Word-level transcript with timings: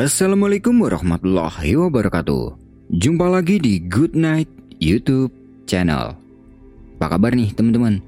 Assalamualaikum 0.00 0.80
warahmatullahi 0.80 1.76
wabarakatuh 1.76 2.56
Jumpa 2.88 3.28
lagi 3.28 3.60
di 3.60 3.84
Good 3.84 4.16
Night 4.16 4.48
YouTube 4.80 5.28
channel 5.68 6.16
Apa 6.96 7.20
kabar 7.20 7.36
nih 7.36 7.52
teman-teman? 7.52 8.00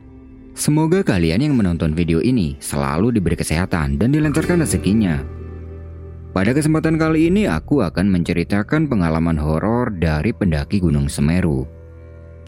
Semoga 0.57 1.05
kalian 1.05 1.45
yang 1.45 1.53
menonton 1.53 1.93
video 1.93 2.25
ini 2.25 2.57
selalu 2.64 3.21
diberi 3.21 3.36
kesehatan 3.36 4.00
dan 4.00 4.09
dilancarkan 4.09 4.64
rezekinya 4.64 5.21
Pada 6.32 6.57
kesempatan 6.57 6.96
kali 6.96 7.29
ini 7.29 7.45
aku 7.45 7.85
akan 7.85 8.09
menceritakan 8.09 8.89
pengalaman 8.89 9.36
horor 9.36 9.93
dari 9.93 10.32
pendaki 10.32 10.81
Gunung 10.81 11.13
Semeru 11.13 11.68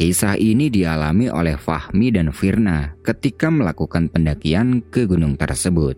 Kisah 0.01 0.41
ini 0.41 0.73
dialami 0.73 1.29
oleh 1.29 1.61
Fahmi 1.61 2.09
dan 2.17 2.33
Firna 2.33 2.97
ketika 3.05 3.53
melakukan 3.53 4.09
pendakian 4.09 4.81
ke 4.89 5.05
gunung 5.07 5.37
tersebut. 5.39 5.95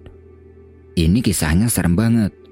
Ini 1.01 1.25
kisahnya 1.25 1.73
serem 1.73 1.97
banget. 1.97 2.46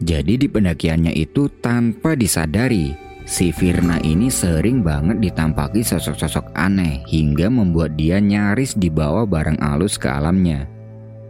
Jadi 0.00 0.40
di 0.40 0.48
pendakiannya 0.48 1.12
itu 1.12 1.52
tanpa 1.60 2.16
disadari, 2.16 2.96
si 3.28 3.52
Firna 3.52 4.00
ini 4.00 4.32
sering 4.32 4.80
banget 4.80 5.20
ditampaki 5.20 5.84
sosok-sosok 5.84 6.56
aneh 6.56 7.04
hingga 7.04 7.52
membuat 7.52 8.00
dia 8.00 8.16
nyaris 8.16 8.72
dibawa 8.80 9.28
barang 9.28 9.60
alus 9.60 10.00
ke 10.00 10.08
alamnya. 10.08 10.64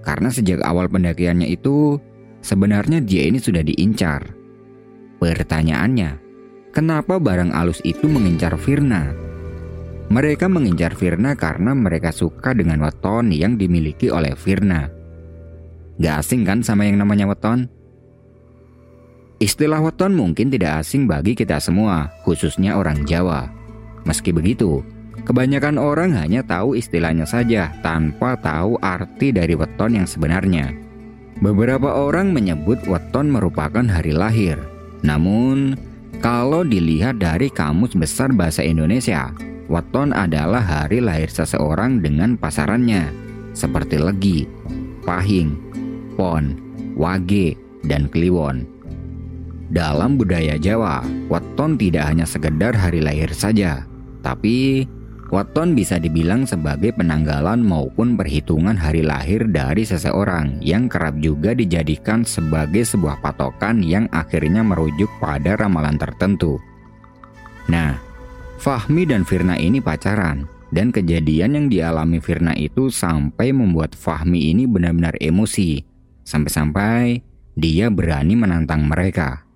Karena 0.07 0.31
sejak 0.31 0.63
awal 0.63 0.87
pendakiannya 0.87 1.51
itu, 1.51 1.99
sebenarnya 2.47 3.03
dia 3.03 3.27
ini 3.27 3.43
sudah 3.43 3.67
diincar. 3.67 4.23
Pertanyaannya, 5.19 6.23
kenapa 6.71 7.19
barang 7.19 7.51
alus 7.51 7.83
itu 7.83 8.07
mengincar 8.07 8.55
Firna? 8.55 9.11
Mereka 10.15 10.47
mengincar 10.47 10.95
Firna 10.95 11.35
karena 11.35 11.75
mereka 11.75 12.15
suka 12.15 12.55
dengan 12.55 12.87
weton 12.87 13.35
yang 13.35 13.59
dimiliki 13.59 14.15
oleh 14.15 14.39
Firna. 14.39 14.87
Gak 15.99 16.23
asing 16.23 16.47
kan 16.47 16.63
sama 16.63 16.87
yang 16.87 17.03
namanya 17.03 17.27
weton? 17.27 17.80
Istilah 19.41 19.81
weton 19.81 20.13
mungkin 20.13 20.53
tidak 20.53 20.85
asing 20.85 21.09
bagi 21.09 21.33
kita 21.33 21.57
semua, 21.65 22.13
khususnya 22.29 22.77
orang 22.77 23.09
Jawa. 23.09 23.49
Meski 24.05 24.37
begitu, 24.37 24.85
kebanyakan 25.25 25.81
orang 25.81 26.13
hanya 26.13 26.45
tahu 26.45 26.77
istilahnya 26.77 27.25
saja 27.25 27.73
tanpa 27.81 28.37
tahu 28.37 28.77
arti 28.85 29.33
dari 29.33 29.57
weton 29.57 29.97
yang 29.97 30.05
sebenarnya. 30.05 30.77
Beberapa 31.41 31.89
orang 31.89 32.37
menyebut 32.37 32.85
weton 32.85 33.33
merupakan 33.33 33.81
hari 33.89 34.13
lahir. 34.13 34.61
Namun, 35.01 35.73
kalau 36.21 36.61
dilihat 36.61 37.17
dari 37.17 37.49
Kamus 37.49 37.97
Besar 37.97 38.37
Bahasa 38.37 38.61
Indonesia, 38.61 39.33
weton 39.73 40.13
adalah 40.13 40.61
hari 40.61 41.01
lahir 41.01 41.33
seseorang 41.33 42.05
dengan 42.05 42.37
pasarannya, 42.37 43.09
seperti 43.57 43.97
legi, 43.97 44.45
pahing, 45.09 45.57
pon, 46.21 46.61
wage, 46.93 47.57
dan 47.89 48.05
kliwon. 48.13 48.69
Dalam 49.71 50.19
budaya 50.19 50.59
Jawa, 50.59 51.07
weton 51.31 51.79
tidak 51.79 52.11
hanya 52.11 52.27
sekedar 52.27 52.75
hari 52.75 52.99
lahir 52.99 53.31
saja, 53.31 53.87
tapi 54.19 54.83
weton 55.31 55.79
bisa 55.79 55.95
dibilang 55.95 56.43
sebagai 56.43 56.91
penanggalan 56.99 57.63
maupun 57.63 58.19
perhitungan 58.19 58.75
hari 58.75 59.07
lahir 59.07 59.47
dari 59.47 59.87
seseorang 59.87 60.59
yang 60.59 60.91
kerap 60.91 61.23
juga 61.23 61.55
dijadikan 61.55 62.27
sebagai 62.27 62.83
sebuah 62.83 63.23
patokan 63.23 63.79
yang 63.79 64.11
akhirnya 64.11 64.67
merujuk 64.67 65.07
pada 65.23 65.55
ramalan 65.55 65.95
tertentu. 65.95 66.59
Nah, 67.71 67.95
Fahmi 68.59 69.07
dan 69.07 69.23
Firna 69.23 69.55
ini 69.55 69.79
pacaran, 69.79 70.51
dan 70.75 70.91
kejadian 70.91 71.55
yang 71.55 71.67
dialami 71.71 72.19
Firna 72.19 72.59
itu 72.59 72.91
sampai 72.91 73.55
membuat 73.55 73.95
Fahmi 73.95 74.51
ini 74.51 74.67
benar-benar 74.67 75.15
emosi, 75.23 75.79
sampai-sampai 76.27 77.23
dia 77.55 77.87
berani 77.87 78.35
menantang 78.35 78.83
mereka. 78.83 79.47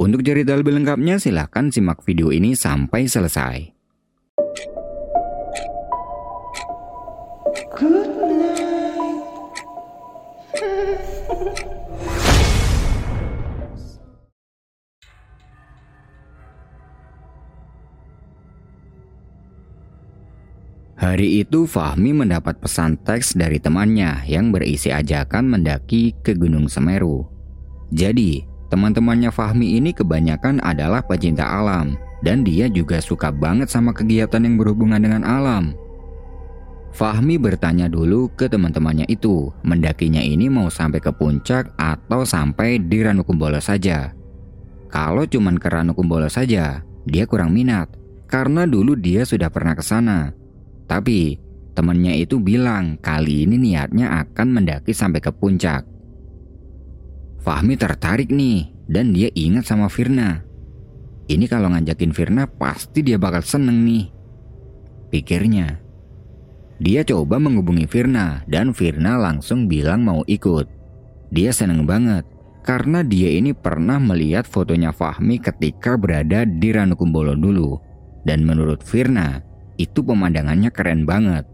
Untuk 0.00 0.24
cerita 0.24 0.56
lebih 0.56 0.80
lengkapnya 0.80 1.20
silahkan 1.20 1.68
simak 1.68 2.00
video 2.08 2.32
ini 2.32 2.56
sampai 2.56 3.04
selesai. 3.04 3.68
Good 7.76 8.08
night. 8.08 8.96
Hari 21.00 21.44
itu 21.44 21.68
Fahmi 21.68 22.16
mendapat 22.16 22.56
pesan 22.56 22.96
teks 23.04 23.36
dari 23.36 23.60
temannya 23.60 24.24
yang 24.24 24.48
berisi 24.48 24.88
ajakan 24.88 25.48
mendaki 25.48 26.16
ke 26.24 26.32
Gunung 26.32 26.72
Semeru. 26.72 27.28
Jadi, 27.92 28.49
Teman-temannya 28.70 29.34
Fahmi 29.34 29.82
ini 29.82 29.90
kebanyakan 29.90 30.62
adalah 30.62 31.02
pecinta 31.02 31.42
alam 31.42 31.98
dan 32.22 32.46
dia 32.46 32.70
juga 32.70 33.02
suka 33.02 33.34
banget 33.34 33.66
sama 33.66 33.90
kegiatan 33.90 34.38
yang 34.38 34.54
berhubungan 34.54 35.02
dengan 35.02 35.26
alam. 35.26 35.74
Fahmi 36.90 37.38
bertanya 37.38 37.86
dulu 37.86 38.30
ke 38.34 38.50
teman-temannya 38.50 39.06
itu, 39.06 39.50
mendakinya 39.62 40.22
ini 40.22 40.50
mau 40.50 40.66
sampai 40.66 40.98
ke 40.98 41.10
puncak 41.14 41.70
atau 41.78 42.26
sampai 42.26 42.82
di 42.82 43.02
Ranukumbolo 43.02 43.62
saja. 43.62 44.10
Kalau 44.90 45.22
cuman 45.22 45.54
ke 45.58 45.70
Ranukumbolo 45.70 46.26
saja, 46.26 46.82
dia 47.06 47.24
kurang 47.30 47.54
minat 47.54 47.90
karena 48.26 48.66
dulu 48.66 48.98
dia 48.98 49.22
sudah 49.22 49.50
pernah 49.50 49.78
ke 49.78 49.82
sana. 49.86 50.34
Tapi 50.90 51.38
temannya 51.78 52.18
itu 52.18 52.42
bilang 52.42 52.98
kali 52.98 53.46
ini 53.46 53.54
niatnya 53.54 54.26
akan 54.26 54.50
mendaki 54.50 54.90
sampai 54.90 55.22
ke 55.22 55.30
puncak. 55.30 55.86
Fahmi 57.40 57.74
tertarik 57.80 58.28
nih 58.28 58.68
dan 58.84 59.16
dia 59.16 59.32
ingat 59.32 59.64
sama 59.64 59.88
Firna. 59.88 60.44
Ini 61.30 61.46
kalau 61.48 61.72
ngajakin 61.72 62.12
Firna 62.12 62.44
pasti 62.44 63.00
dia 63.00 63.16
bakal 63.16 63.40
seneng 63.40 63.80
nih. 63.86 64.12
Pikirnya. 65.08 65.80
Dia 66.80 67.00
coba 67.04 67.40
menghubungi 67.40 67.88
Firna 67.88 68.44
dan 68.44 68.76
Firna 68.76 69.16
langsung 69.16 69.68
bilang 69.68 70.04
mau 70.04 70.20
ikut. 70.28 70.68
Dia 71.32 71.54
seneng 71.54 71.86
banget 71.88 72.26
karena 72.60 73.00
dia 73.00 73.32
ini 73.32 73.56
pernah 73.56 73.96
melihat 73.96 74.44
fotonya 74.44 74.92
Fahmi 74.92 75.40
ketika 75.40 75.96
berada 75.96 76.44
di 76.44 76.68
Ranukumbolo 76.72 77.36
dulu. 77.36 77.78
Dan 78.20 78.44
menurut 78.44 78.84
Firna, 78.84 79.40
itu 79.80 80.04
pemandangannya 80.04 80.68
keren 80.68 81.08
banget. 81.08 81.48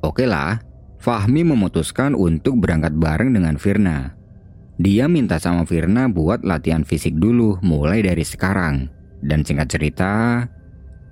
Oke 0.00 0.24
lah, 0.24 0.64
Fahmi 0.96 1.44
memutuskan 1.44 2.16
untuk 2.16 2.56
berangkat 2.56 2.96
bareng 2.96 3.36
dengan 3.36 3.60
Firna. 3.60 4.19
Dia 4.80 5.12
minta 5.12 5.36
sama 5.36 5.68
Firna 5.68 6.08
buat 6.08 6.40
latihan 6.40 6.88
fisik 6.88 7.20
dulu 7.20 7.60
mulai 7.60 8.00
dari 8.00 8.24
sekarang. 8.24 8.88
Dan 9.20 9.44
singkat 9.44 9.68
cerita, 9.76 10.48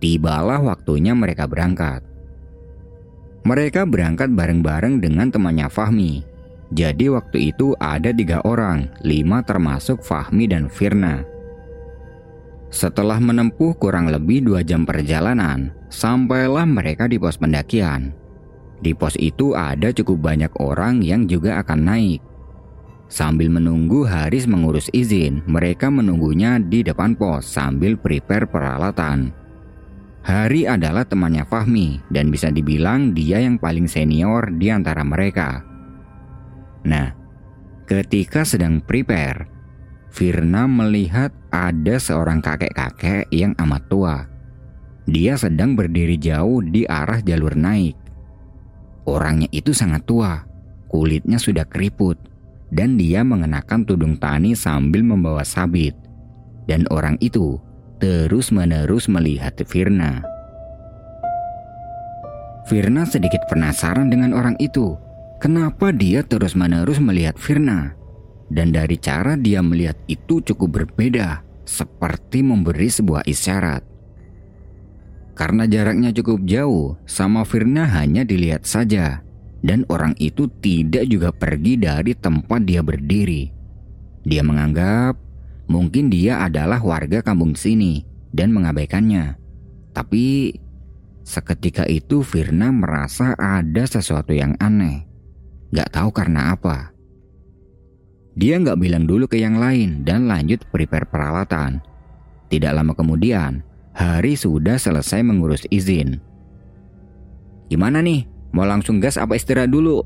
tibalah 0.01 0.65
waktunya 0.65 1.13
mereka 1.13 1.45
berangkat. 1.45 2.01
Mereka 3.45 3.85
berangkat 3.85 4.33
bareng-bareng 4.33 5.05
dengan 5.05 5.29
temannya 5.29 5.69
Fahmi. 5.69 6.25
Jadi 6.73 7.13
waktu 7.13 7.53
itu 7.53 7.77
ada 7.77 8.09
tiga 8.09 8.41
orang, 8.49 8.89
lima 9.05 9.45
termasuk 9.45 10.01
Fahmi 10.01 10.49
dan 10.49 10.73
Firna. 10.73 11.21
Setelah 12.73 13.21
menempuh 13.21 13.77
kurang 13.77 14.09
lebih 14.09 14.49
dua 14.49 14.65
jam 14.65 14.89
perjalanan, 14.89 15.77
sampailah 15.93 16.65
mereka 16.65 17.05
di 17.05 17.21
pos 17.21 17.37
pendakian. 17.37 18.17
Di 18.81 18.97
pos 18.97 19.13
itu 19.21 19.53
ada 19.53 19.93
cukup 19.93 20.25
banyak 20.25 20.53
orang 20.57 21.05
yang 21.05 21.29
juga 21.29 21.61
akan 21.61 21.81
naik. 21.85 22.28
Sambil 23.09 23.49
menunggu 23.49 24.05
Haris 24.05 24.45
mengurus 24.45 24.93
izin, 24.93 25.41
mereka 25.49 25.89
menunggunya 25.89 26.61
di 26.61 26.85
depan 26.85 27.17
pos 27.17 27.49
sambil 27.49 27.97
prepare 27.97 28.45
peralatan. 28.45 29.33
Hari 30.29 30.69
adalah 30.69 31.09
temannya 31.09 31.49
Fahmi 31.49 32.05
dan 32.13 32.29
bisa 32.29 32.53
dibilang 32.53 33.17
dia 33.17 33.41
yang 33.41 33.57
paling 33.57 33.89
senior 33.89 34.53
di 34.61 34.69
antara 34.69 35.01
mereka. 35.01 35.65
Nah, 36.85 37.17
ketika 37.89 38.45
sedang 38.45 38.85
prepare, 38.85 39.49
Firna 40.13 40.69
melihat 40.69 41.33
ada 41.49 41.97
seorang 41.97 42.45
kakek-kakek 42.45 43.29
yang 43.33 43.57
amat 43.57 43.83
tua. 43.89 44.17
Dia 45.09 45.41
sedang 45.41 45.73
berdiri 45.73 46.21
jauh 46.21 46.61
di 46.61 46.85
arah 46.85 47.25
jalur 47.25 47.57
naik. 47.57 47.97
Orangnya 49.09 49.49
itu 49.49 49.73
sangat 49.73 50.05
tua, 50.05 50.45
kulitnya 50.93 51.41
sudah 51.41 51.65
keriput, 51.65 52.21
dan 52.69 53.01
dia 53.01 53.25
mengenakan 53.25 53.85
tudung 53.85 54.17
tani 54.21 54.53
sambil 54.53 55.01
membawa 55.01 55.45
sabit. 55.45 55.97
Dan 56.69 56.85
orang 56.93 57.17
itu 57.25 57.57
terus-menerus 57.97 59.09
melihat 59.09 59.57
Firna. 59.65 60.21
Firna 62.69 63.09
sedikit 63.09 63.49
penasaran 63.49 64.13
dengan 64.13 64.37
orang 64.37 64.53
itu. 64.61 64.93
Kenapa 65.41 65.89
dia 65.95 66.21
terus-menerus 66.21 67.01
melihat 67.01 67.41
Firna? 67.41 67.97
Dan 68.53 68.77
dari 68.77 69.01
cara 69.01 69.37
dia 69.41 69.65
melihat 69.65 69.97
itu 70.05 70.45
cukup 70.45 70.85
berbeda, 70.85 71.41
seperti 71.65 72.45
memberi 72.45 72.93
sebuah 72.93 73.25
isyarat. 73.25 73.81
Karena 75.33 75.65
jaraknya 75.65 76.13
cukup 76.13 76.45
jauh, 76.45 77.01
sama 77.09 77.47
Firna 77.49 77.89
hanya 77.89 78.27
dilihat 78.27 78.69
saja 78.69 79.25
dan 79.65 79.83
orang 79.91 80.15
itu 80.23 80.47
tidak 80.63 81.05
juga 81.11 81.31
pergi 81.35 81.79
dari 81.79 82.13
tempat 82.15 82.63
dia 82.63 82.83
berdiri. 82.83 83.51
Dia 84.23 84.43
menganggap 84.47 85.19
mungkin 85.69 86.11
dia 86.11 86.43
adalah 86.45 86.79
warga 86.81 87.21
kampung 87.23 87.59
sini 87.59 88.05
dan 88.31 88.55
mengabaikannya. 88.55 89.35
Tapi 89.93 90.55
seketika 91.27 91.85
itu 91.91 92.23
Firna 92.23 92.71
merasa 92.71 93.35
ada 93.35 93.85
sesuatu 93.89 94.31
yang 94.31 94.55
aneh. 94.63 95.07
Gak 95.75 95.93
tahu 95.93 96.11
karena 96.15 96.55
apa. 96.55 96.95
Dia 98.39 98.55
nggak 98.63 98.79
bilang 98.79 99.05
dulu 99.05 99.27
ke 99.27 99.43
yang 99.43 99.59
lain 99.59 100.07
dan 100.07 100.31
lanjut 100.31 100.63
prepare 100.71 101.11
peralatan. 101.11 101.83
Tidak 102.47 102.71
lama 102.71 102.95
kemudian, 102.95 103.67
Hari 103.99 104.39
sudah 104.39 104.79
selesai 104.79 105.27
mengurus 105.27 105.67
izin. 105.75 106.23
Gimana 107.67 107.99
nih? 107.99 108.31
Mau 108.53 108.65
langsung 108.65 108.99
gas 108.99 109.21
apa 109.21 109.37
istirahat 109.37 109.69
dulu? 109.69 110.01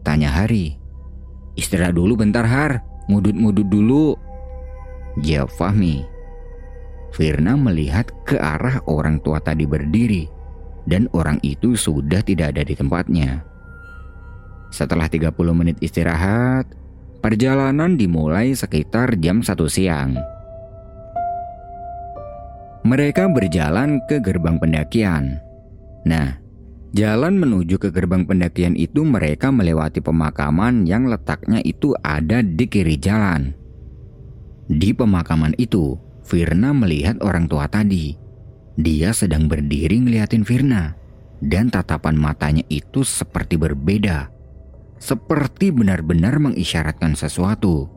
Tanya 0.00 0.32
Hari. 0.32 0.76
Istirahat 1.54 1.92
dulu 1.92 2.16
bentar 2.16 2.46
Har, 2.46 2.80
ngudut-ngudut 3.10 3.68
dulu. 3.68 4.16
Jawab 5.20 5.52
Fahmi. 5.54 6.06
Firna 7.10 7.58
melihat 7.58 8.08
ke 8.22 8.38
arah 8.38 8.78
orang 8.86 9.18
tua 9.20 9.42
tadi 9.42 9.66
berdiri 9.66 10.30
dan 10.86 11.10
orang 11.12 11.42
itu 11.42 11.74
sudah 11.74 12.22
tidak 12.22 12.56
ada 12.56 12.62
di 12.64 12.74
tempatnya. 12.78 13.42
Setelah 14.70 15.10
30 15.10 15.34
menit 15.50 15.76
istirahat, 15.82 16.70
perjalanan 17.18 17.98
dimulai 17.98 18.54
sekitar 18.54 19.18
jam 19.18 19.42
1 19.42 19.58
siang. 19.66 20.14
Mereka 22.86 23.28
berjalan 23.34 24.00
ke 24.08 24.22
gerbang 24.22 24.56
pendakian. 24.56 25.36
Nah, 26.06 26.40
jalan 26.94 27.38
menuju 27.38 27.78
ke 27.78 27.88
gerbang 27.94 28.26
pendakian 28.26 28.74
itu 28.74 29.06
mereka 29.06 29.50
melewati 29.50 30.02
pemakaman 30.02 30.86
yang 30.86 31.06
letaknya 31.06 31.62
itu 31.62 31.94
ada 32.02 32.42
di 32.42 32.66
kiri 32.66 32.98
jalan. 32.98 33.54
Di 34.70 34.94
pemakaman 34.94 35.54
itu, 35.58 35.98
Firna 36.22 36.70
melihat 36.70 37.18
orang 37.26 37.50
tua 37.50 37.66
tadi. 37.66 38.14
Dia 38.78 39.10
sedang 39.10 39.50
berdiri 39.50 39.98
ngeliatin 39.98 40.46
Firna. 40.46 40.94
Dan 41.40 41.72
tatapan 41.72 42.14
matanya 42.14 42.62
itu 42.70 43.02
seperti 43.02 43.58
berbeda. 43.58 44.30
Seperti 45.00 45.72
benar-benar 45.74 46.38
mengisyaratkan 46.38 47.16
sesuatu. 47.16 47.88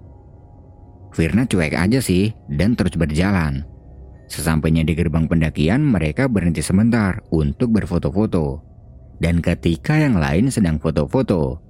Firna 1.13 1.45
cuek 1.45 1.78
aja 1.78 2.01
sih 2.01 2.34
dan 2.50 2.74
terus 2.74 2.98
berjalan. 2.98 3.68
Sesampainya 4.25 4.81
di 4.81 4.98
gerbang 4.98 5.30
pendakian, 5.30 5.86
mereka 5.86 6.25
berhenti 6.25 6.66
sebentar 6.66 7.22
untuk 7.30 7.69
berfoto-foto. 7.69 8.72
Dan 9.23 9.39
ketika 9.39 9.95
yang 9.95 10.19
lain 10.19 10.51
sedang 10.51 10.83
foto-foto, 10.83 11.63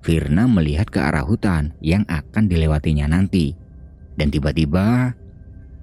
Firna 0.00 0.48
melihat 0.48 0.88
ke 0.88 1.00
arah 1.04 1.24
hutan 1.24 1.76
yang 1.84 2.08
akan 2.08 2.48
dilewatinya 2.48 3.12
nanti. 3.12 3.52
Dan 4.16 4.32
tiba-tiba, 4.32 5.12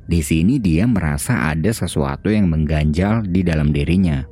di 0.10 0.22
sini 0.26 0.58
dia 0.58 0.90
merasa 0.90 1.54
ada 1.54 1.70
sesuatu 1.70 2.34
yang 2.34 2.50
mengganjal 2.50 3.22
di 3.26 3.46
dalam 3.46 3.70
dirinya. 3.70 4.26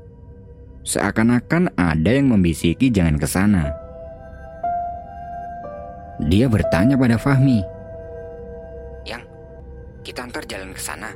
Seakan-akan 0.82 1.78
ada 1.78 2.10
yang 2.10 2.34
membisiki 2.34 2.90
jangan 2.90 3.22
ke 3.22 3.30
sana. 3.30 3.70
Dia 6.26 6.50
bertanya 6.50 6.98
pada 6.98 7.22
Fahmi. 7.22 7.62
Yang, 9.06 9.30
kita 10.02 10.26
antar 10.26 10.42
jalan 10.50 10.74
ke 10.74 10.82
sana. 10.82 11.14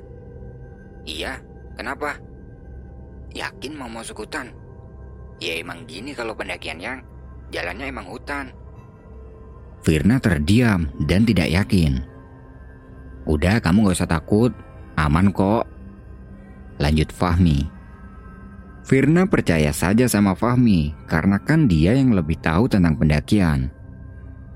Iya, 1.05 1.41
kenapa? 1.73 2.21
Yakin 3.33 3.73
mau 3.73 3.89
masuk 3.89 4.25
hutan? 4.25 4.62
Ya 5.41 5.57
emang 5.57 5.85
gini 5.89 6.13
kalau 6.13 6.38
pendakian 6.38 6.81
yang 6.81 7.00
jalannya 7.50 7.89
emang 7.89 8.09
hutan. 8.09 8.53
Firna 9.83 10.21
terdiam 10.21 10.88
dan 11.09 11.27
tidak 11.27 11.51
yakin. 11.51 12.00
Udah 13.24 13.59
kamu 13.59 13.88
gak 13.88 13.97
usah 14.00 14.09
takut, 14.09 14.51
aman 14.95 15.31
kok. 15.31 15.68
Lanjut 16.80 17.12
Fahmi. 17.12 17.68
Firna 18.83 19.24
percaya 19.27 19.71
saja 19.71 20.12
sama 20.12 20.35
Fahmi 20.35 20.91
karena 21.07 21.39
kan 21.39 21.71
dia 21.71 21.95
yang 21.95 22.12
lebih 22.12 22.35
tahu 22.44 22.68
tentang 22.68 23.00
pendakian. 23.00 23.71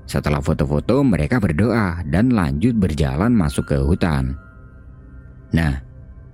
Setelah 0.08 0.40
foto-foto 0.40 1.04
mereka 1.04 1.40
berdoa 1.40 2.00
dan 2.08 2.32
lanjut 2.32 2.76
berjalan 2.76 3.32
masuk 3.32 3.72
ke 3.72 3.76
hutan. 3.80 4.36
Nah, 5.52 5.87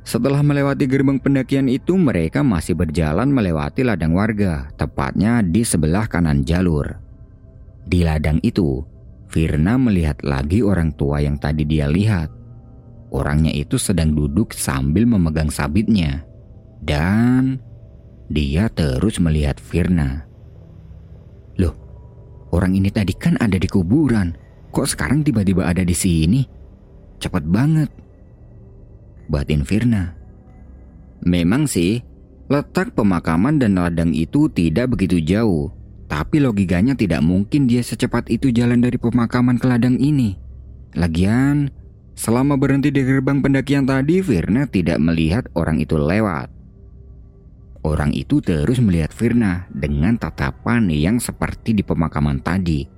setelah 0.05 0.45
melewati 0.45 0.85
gerbang 0.85 1.17
pendakian 1.17 1.65
itu, 1.65 1.97
mereka 1.97 2.45
masih 2.45 2.77
berjalan 2.77 3.25
melewati 3.33 3.81
ladang 3.81 4.13
warga, 4.13 4.69
tepatnya 4.77 5.41
di 5.41 5.65
sebelah 5.65 6.05
kanan 6.05 6.45
jalur. 6.45 7.01
Di 7.89 8.05
ladang 8.05 8.37
itu, 8.45 8.85
Firna 9.33 9.81
melihat 9.81 10.21
lagi 10.21 10.61
orang 10.61 10.93
tua 10.93 11.25
yang 11.25 11.41
tadi 11.41 11.65
dia 11.65 11.89
lihat. 11.89 12.29
Orangnya 13.17 13.49
itu 13.57 13.81
sedang 13.81 14.13
duduk 14.13 14.53
sambil 14.53 15.09
memegang 15.09 15.49
sabitnya. 15.49 16.21
Dan 16.85 17.57
dia 18.29 18.69
terus 18.69 19.17
melihat 19.17 19.57
Firna. 19.57 20.29
Loh, 21.57 21.73
orang 22.53 22.77
ini 22.77 22.93
tadi 22.93 23.17
kan 23.17 23.41
ada 23.41 23.57
di 23.57 23.67
kuburan. 23.73 24.37
Kok 24.69 24.85
sekarang 24.85 25.25
tiba-tiba 25.25 25.65
ada 25.65 25.81
di 25.81 25.97
sini? 25.97 26.45
Cepat 27.17 27.49
banget 27.49 28.04
batin 29.29 29.65
Firna. 29.65 30.17
Memang 31.25 31.65
sih, 31.65 32.05
letak 32.53 32.93
pemakaman 32.93 33.57
dan 33.57 33.81
ladang 33.81 34.13
itu 34.13 34.53
tidak 34.53 34.93
begitu 34.93 35.21
jauh, 35.25 35.73
tapi 36.07 36.39
logikanya 36.39 36.93
tidak 36.93 37.25
mungkin 37.25 37.65
dia 37.65 37.81
secepat 37.81 38.29
itu 38.29 38.53
jalan 38.53 38.85
dari 38.85 39.01
pemakaman 39.01 39.57
ke 39.57 39.67
ladang 39.67 39.97
ini. 39.97 40.37
Lagian, 40.95 41.73
selama 42.15 42.55
berhenti 42.61 42.93
di 42.93 43.03
gerbang 43.03 43.41
pendakian 43.41 43.89
tadi, 43.89 44.21
Firna 44.21 44.69
tidak 44.69 45.01
melihat 45.01 45.49
orang 45.57 45.81
itu 45.81 45.97
lewat. 45.97 46.53
Orang 47.85 48.17
itu 48.17 48.41
terus 48.41 48.81
melihat 48.81 49.13
Firna 49.13 49.69
dengan 49.69 50.17
tatapan 50.17 50.89
yang 50.89 51.21
seperti 51.21 51.77
di 51.77 51.85
pemakaman 51.85 52.41
tadi. 52.41 52.89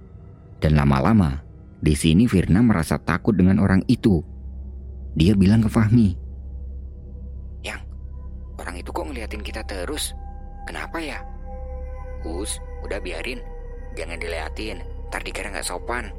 Dan 0.63 0.79
lama-lama, 0.79 1.43
di 1.83 1.95
sini 1.99 2.31
Firna 2.31 2.63
merasa 2.63 2.99
takut 2.99 3.35
dengan 3.35 3.59
orang 3.59 3.83
itu 3.91 4.23
dia 5.17 5.33
bilang 5.33 5.65
ke 5.65 5.73
Fahmi. 5.73 6.13
Yang, 7.65 7.81
orang 8.61 8.77
itu 8.77 8.93
kok 8.93 9.07
ngeliatin 9.09 9.43
kita 9.43 9.65
terus? 9.65 10.13
Kenapa 10.69 11.01
ya? 11.01 11.25
Us, 12.29 12.61
udah 12.85 13.01
biarin. 13.01 13.41
Jangan 13.97 14.21
diliatin, 14.21 14.85
ntar 15.09 15.25
dikira 15.25 15.49
nggak 15.49 15.65
sopan. 15.65 16.13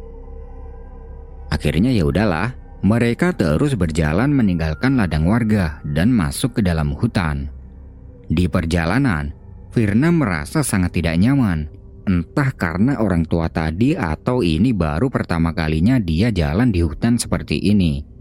Akhirnya 1.53 1.93
ya 1.93 2.09
udahlah, 2.09 2.57
mereka 2.81 3.37
terus 3.37 3.77
berjalan 3.77 4.33
meninggalkan 4.33 4.97
ladang 4.97 5.29
warga 5.29 5.77
dan 5.85 6.09
masuk 6.09 6.57
ke 6.57 6.61
dalam 6.65 6.97
hutan. 6.97 7.53
Di 8.27 8.49
perjalanan, 8.49 9.31
Firna 9.71 10.09
merasa 10.09 10.65
sangat 10.65 10.97
tidak 10.97 11.21
nyaman. 11.21 11.69
Entah 12.07 12.49
karena 12.55 12.97
orang 12.97 13.27
tua 13.29 13.51
tadi 13.51 13.93
atau 13.93 14.41
ini 14.41 14.73
baru 14.73 15.11
pertama 15.11 15.53
kalinya 15.53 15.99
dia 16.01 16.33
jalan 16.33 16.73
di 16.73 16.81
hutan 16.81 17.19
seperti 17.19 17.61
ini. 17.61 18.16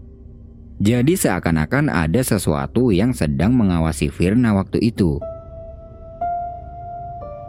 Jadi 0.77 1.17
seakan-akan 1.17 1.89
ada 1.89 2.21
sesuatu 2.21 2.93
yang 2.93 3.09
sedang 3.09 3.57
mengawasi 3.57 4.13
Firna 4.13 4.53
waktu 4.53 4.77
itu. 4.93 5.17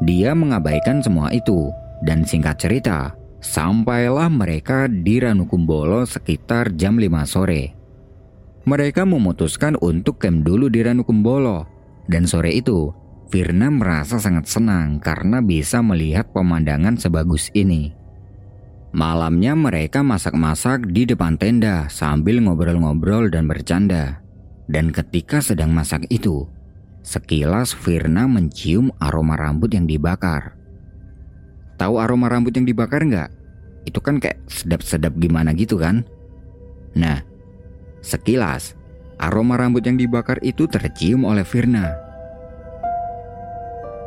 Dia 0.01 0.33
mengabaikan 0.33 1.05
semua 1.05 1.29
itu, 1.37 1.69
dan 2.01 2.25
singkat 2.25 2.57
cerita, 2.57 3.13
sampailah 3.45 4.33
mereka 4.33 4.89
di 4.89 5.21
Ranukumbolo 5.21 6.09
sekitar 6.09 6.73
jam 6.79 6.97
5 6.97 7.29
sore. 7.29 7.77
Mereka 8.65 9.05
memutuskan 9.05 9.77
untuk 9.83 10.23
camp 10.23 10.47
dulu 10.47 10.73
di 10.73 10.81
Ranukumbolo, 10.81 11.69
dan 12.09 12.25
sore 12.25 12.57
itu, 12.57 12.95
Firna 13.29 13.69
merasa 13.69 14.17
sangat 14.17 14.49
senang 14.49 15.05
karena 15.05 15.45
bisa 15.45 15.85
melihat 15.85 16.33
pemandangan 16.33 16.97
sebagus 16.97 17.53
ini. 17.53 17.98
Malamnya 18.89 19.53
mereka 19.53 20.01
masak-masak 20.01 20.89
di 20.89 21.05
depan 21.05 21.37
tenda 21.37 21.93
sambil 21.93 22.41
ngobrol-ngobrol 22.41 23.29
dan 23.29 23.45
bercanda. 23.45 24.25
Dan 24.65 24.97
ketika 24.97 25.45
sedang 25.45 25.77
masak 25.77 26.09
itu, 26.09 26.49
sekilas 27.05 27.77
Firna 27.77 28.25
mencium 28.25 28.89
aroma 28.97 29.37
rambut 29.37 29.69
yang 29.77 29.85
dibakar. 29.85 30.57
Tahu 31.77 32.01
aroma 32.01 32.33
rambut 32.33 32.57
yang 32.57 32.65
dibakar 32.65 33.05
nggak? 33.05 33.29
Itu 33.85 34.01
kan 34.01 34.25
kayak 34.25 34.41
sedap-sedap 34.49 35.13
gimana 35.21 35.53
gitu 35.53 35.77
kan? 35.77 36.09
Nah, 36.97 37.21
sekilas 38.01 38.73
aroma 39.21 39.61
rambut 39.61 39.85
yang 39.85 40.01
dibakar 40.01 40.41
itu 40.41 40.65
tercium 40.65 41.29
oleh 41.29 41.45
Firna. 41.45 41.93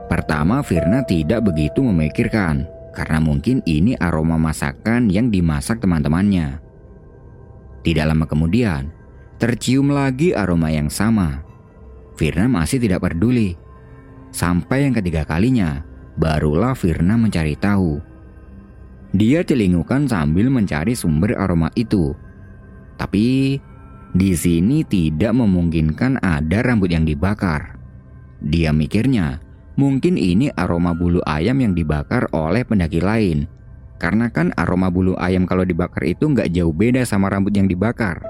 Pertama, 0.09 0.65
Firna 0.65 1.05
tidak 1.05 1.45
begitu 1.45 1.85
memikirkan 1.85 2.80
karena 2.91 3.23
mungkin 3.23 3.63
ini 3.63 3.95
aroma 3.95 4.35
masakan 4.35 5.07
yang 5.07 5.31
dimasak 5.31 5.79
teman-temannya. 5.79 6.59
Tidak 7.81 8.05
lama 8.05 8.27
kemudian, 8.29 8.91
tercium 9.41 9.89
lagi 9.89 10.35
aroma 10.35 10.69
yang 10.69 10.91
sama. 10.91 11.41
Firna 12.19 12.45
masih 12.45 12.77
tidak 12.77 13.01
peduli. 13.01 13.57
Sampai 14.29 14.85
yang 14.85 14.93
ketiga 14.93 15.25
kalinya, 15.25 15.81
barulah 16.19 16.77
Firna 16.77 17.17
mencari 17.17 17.57
tahu. 17.57 17.97
Dia 19.11 19.43
celingukan 19.43 20.07
sambil 20.07 20.47
mencari 20.47 20.95
sumber 20.95 21.35
aroma 21.35 21.67
itu. 21.75 22.15
Tapi 22.95 23.57
di 24.11 24.31
sini 24.35 24.83
tidak 24.85 25.35
memungkinkan 25.35 26.19
ada 26.21 26.59
rambut 26.63 26.91
yang 26.91 27.03
dibakar. 27.03 27.75
Dia 28.39 28.71
mikirnya, 28.71 29.41
mungkin 29.81 30.13
ini 30.13 30.53
aroma 30.53 30.93
bulu 30.93 31.25
ayam 31.25 31.57
yang 31.57 31.73
dibakar 31.73 32.29
oleh 32.29 32.61
pendaki 32.61 33.01
lain. 33.01 33.49
Karena 33.97 34.29
kan 34.29 34.53
aroma 34.53 34.93
bulu 34.93 35.17
ayam 35.17 35.49
kalau 35.49 35.65
dibakar 35.65 36.05
itu 36.05 36.29
nggak 36.29 36.53
jauh 36.53 36.69
beda 36.69 37.01
sama 37.01 37.33
rambut 37.33 37.53
yang 37.57 37.65
dibakar. 37.65 38.21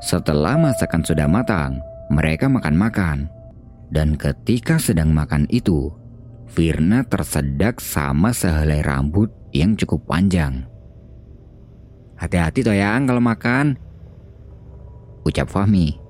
Setelah 0.00 0.56
masakan 0.56 1.04
sudah 1.04 1.28
matang, 1.28 1.84
mereka 2.08 2.48
makan-makan. 2.48 3.28
Dan 3.92 4.16
ketika 4.16 4.80
sedang 4.80 5.12
makan 5.12 5.44
itu, 5.52 5.92
Firna 6.52 7.00
tersedak 7.08 7.80
sama 7.80 8.36
sehelai 8.36 8.84
rambut 8.84 9.32
yang 9.56 9.72
cukup 9.72 10.04
panjang. 10.04 10.68
Hati-hati 12.20 12.60
Toyang 12.60 13.08
kalau 13.08 13.24
makan, 13.24 13.80
ucap 15.24 15.48
Fahmi. 15.48 16.01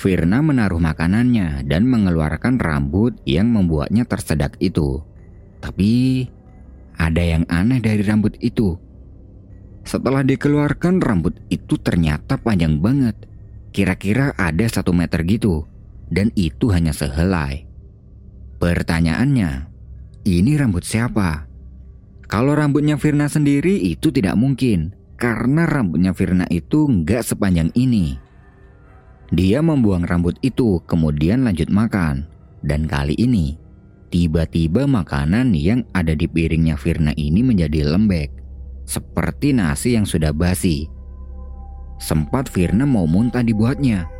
Firna 0.00 0.40
menaruh 0.40 0.80
makanannya 0.80 1.60
dan 1.68 1.84
mengeluarkan 1.84 2.56
rambut 2.56 3.20
yang 3.28 3.52
membuatnya 3.52 4.08
tersedak 4.08 4.56
itu. 4.56 5.04
Tapi 5.60 6.24
ada 6.96 7.20
yang 7.20 7.44
aneh 7.52 7.84
dari 7.84 8.00
rambut 8.00 8.32
itu. 8.40 8.80
Setelah 9.84 10.24
dikeluarkan 10.24 11.04
rambut 11.04 11.36
itu 11.52 11.76
ternyata 11.76 12.40
panjang 12.40 12.80
banget. 12.80 13.12
Kira-kira 13.76 14.32
ada 14.40 14.64
satu 14.72 14.96
meter 14.96 15.20
gitu. 15.28 15.68
Dan 16.08 16.32
itu 16.32 16.72
hanya 16.72 16.96
sehelai. 16.96 17.68
Pertanyaannya, 18.56 19.68
ini 20.24 20.56
rambut 20.56 20.88
siapa? 20.88 21.44
Kalau 22.24 22.56
rambutnya 22.56 22.96
Firna 22.96 23.28
sendiri 23.28 23.76
itu 23.76 24.08
tidak 24.08 24.32
mungkin, 24.40 24.96
karena 25.20 25.68
rambutnya 25.68 26.16
Firna 26.16 26.48
itu 26.48 26.88
nggak 26.88 27.20
sepanjang 27.20 27.68
ini. 27.76 28.29
Dia 29.30 29.62
membuang 29.62 30.02
rambut 30.02 30.34
itu, 30.42 30.82
kemudian 30.90 31.46
lanjut 31.46 31.70
makan. 31.70 32.26
Dan 32.66 32.90
kali 32.90 33.14
ini, 33.14 33.54
tiba-tiba 34.10 34.90
makanan 34.90 35.54
yang 35.54 35.86
ada 35.94 36.18
di 36.18 36.26
piringnya 36.26 36.74
Firna 36.74 37.14
ini 37.14 37.40
menjadi 37.46 37.86
lembek, 37.86 38.34
seperti 38.90 39.54
nasi 39.54 39.94
yang 39.94 40.02
sudah 40.02 40.34
basi. 40.34 40.90
Sempat 42.02 42.50
Firna 42.50 42.82
mau 42.90 43.06
muntah 43.06 43.46
dibuatnya, 43.46 44.10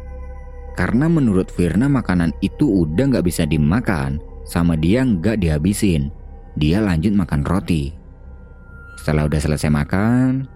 karena 0.79 1.11
menurut 1.11 1.51
Firna 1.51 1.91
makanan 1.91 2.31
itu 2.39 2.87
udah 2.87 3.11
nggak 3.11 3.27
bisa 3.27 3.43
dimakan, 3.43 4.23
sama 4.47 4.79
dia 4.79 5.03
nggak 5.03 5.43
dihabisin. 5.43 6.15
Dia 6.55 6.79
lanjut 6.79 7.13
makan 7.19 7.43
roti. 7.43 7.91
Setelah 9.01 9.27
udah 9.27 9.41
selesai 9.43 9.71
makan, 9.75 10.47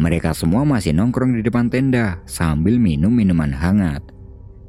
mereka 0.00 0.32
semua 0.32 0.64
masih 0.64 0.96
nongkrong 0.96 1.36
di 1.36 1.42
depan 1.44 1.68
tenda 1.68 2.20
sambil 2.24 2.80
minum 2.80 3.12
minuman 3.12 3.52
hangat. 3.52 4.00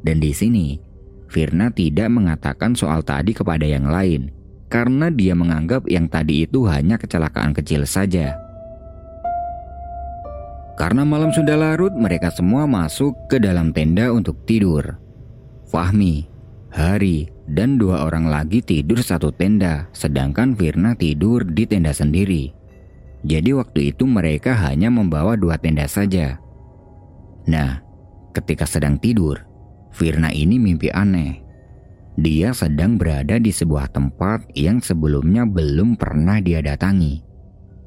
Dan 0.04 0.20
di 0.20 0.36
sini, 0.36 0.80
Firna 1.32 1.72
tidak 1.72 2.12
mengatakan 2.12 2.76
soal 2.76 3.02
tadi 3.02 3.34
kepada 3.34 3.64
yang 3.64 3.88
lain 3.88 4.30
karena 4.68 5.14
dia 5.14 5.38
menganggap 5.38 5.86
yang 5.86 6.10
tadi 6.10 6.50
itu 6.50 6.66
hanya 6.66 6.98
kecelakaan 6.98 7.54
kecil 7.54 7.86
saja. 7.86 8.38
Karena 10.74 11.06
malam 11.06 11.30
sudah 11.30 11.54
larut, 11.54 11.94
mereka 11.94 12.34
semua 12.34 12.66
masuk 12.66 13.14
ke 13.30 13.38
dalam 13.38 13.70
tenda 13.70 14.10
untuk 14.10 14.42
tidur. 14.50 14.98
Fahmi, 15.70 16.26
Hari, 16.74 17.30
dan 17.46 17.78
dua 17.78 18.10
orang 18.10 18.26
lagi 18.26 18.66
tidur 18.66 18.98
satu 19.06 19.30
tenda, 19.30 19.86
sedangkan 19.94 20.58
Firna 20.58 20.98
tidur 20.98 21.46
di 21.46 21.70
tenda 21.70 21.94
sendiri. 21.94 22.63
Jadi 23.24 23.56
waktu 23.56 23.96
itu 23.96 24.04
mereka 24.04 24.52
hanya 24.68 24.92
membawa 24.92 25.40
dua 25.40 25.56
tenda 25.56 25.88
saja. 25.88 26.40
Nah, 27.48 27.80
ketika 28.36 28.68
sedang 28.68 29.00
tidur, 29.00 29.40
Firna 29.94 30.34
ini 30.34 30.58
mimpi 30.58 30.90
aneh. 30.90 31.40
Dia 32.18 32.54
sedang 32.54 32.98
berada 32.98 33.42
di 33.42 33.50
sebuah 33.50 33.90
tempat 33.94 34.50
yang 34.54 34.82
sebelumnya 34.82 35.46
belum 35.46 35.98
pernah 35.98 36.42
dia 36.42 36.62
datangi. 36.62 37.22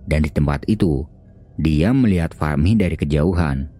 Dan 0.07 0.23
di 0.23 0.31
tempat 0.31 0.67
itu, 0.71 1.03
dia 1.59 1.91
melihat 1.91 2.35
Fahmi 2.35 2.79
dari 2.79 2.95
kejauhan. 2.95 3.71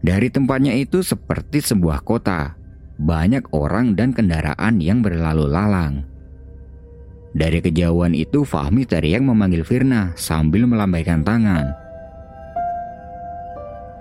Dari 0.00 0.32
tempatnya 0.32 0.72
itu 0.78 1.04
seperti 1.04 1.60
sebuah 1.60 2.06
kota 2.06 2.56
banyak 3.00 3.48
orang 3.56 3.96
dan 3.96 4.12
kendaraan 4.12 4.76
yang 4.76 5.00
berlalu 5.00 5.48
lalang. 5.48 6.04
Dari 7.30 7.62
kejauhan 7.62 8.10
itu 8.10 8.42
Fahmi 8.42 8.82
teriak 8.82 9.22
memanggil 9.22 9.62
Firna 9.62 10.10
sambil 10.18 10.66
melambaikan 10.66 11.22
tangan. 11.22 11.70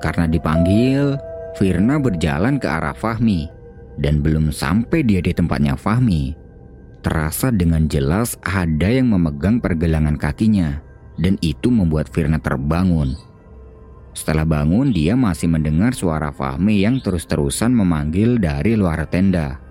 Karena 0.02 0.26
dipanggil, 0.26 1.14
Firna 1.54 2.02
berjalan 2.02 2.58
ke 2.58 2.66
arah 2.66 2.96
Fahmi 2.96 3.46
dan 4.02 4.26
belum 4.26 4.50
sampai 4.50 5.06
dia 5.06 5.22
di 5.22 5.30
tempatnya 5.36 5.78
Fahmi. 5.78 6.34
Terasa 7.00 7.54
dengan 7.54 7.86
jelas 7.86 8.36
ada 8.44 8.90
yang 8.90 9.14
memegang 9.14 9.62
pergelangan 9.62 10.18
kakinya 10.18 10.82
dan 11.22 11.38
itu 11.46 11.70
membuat 11.70 12.10
Firna 12.10 12.42
terbangun. 12.42 13.14
Setelah 14.18 14.44
bangun, 14.44 14.90
dia 14.90 15.14
masih 15.14 15.48
mendengar 15.48 15.94
suara 15.94 16.34
Fahmi 16.34 16.82
yang 16.82 16.98
terus-terusan 17.00 17.72
memanggil 17.72 18.42
dari 18.42 18.74
luar 18.74 19.06
tenda. 19.08 19.62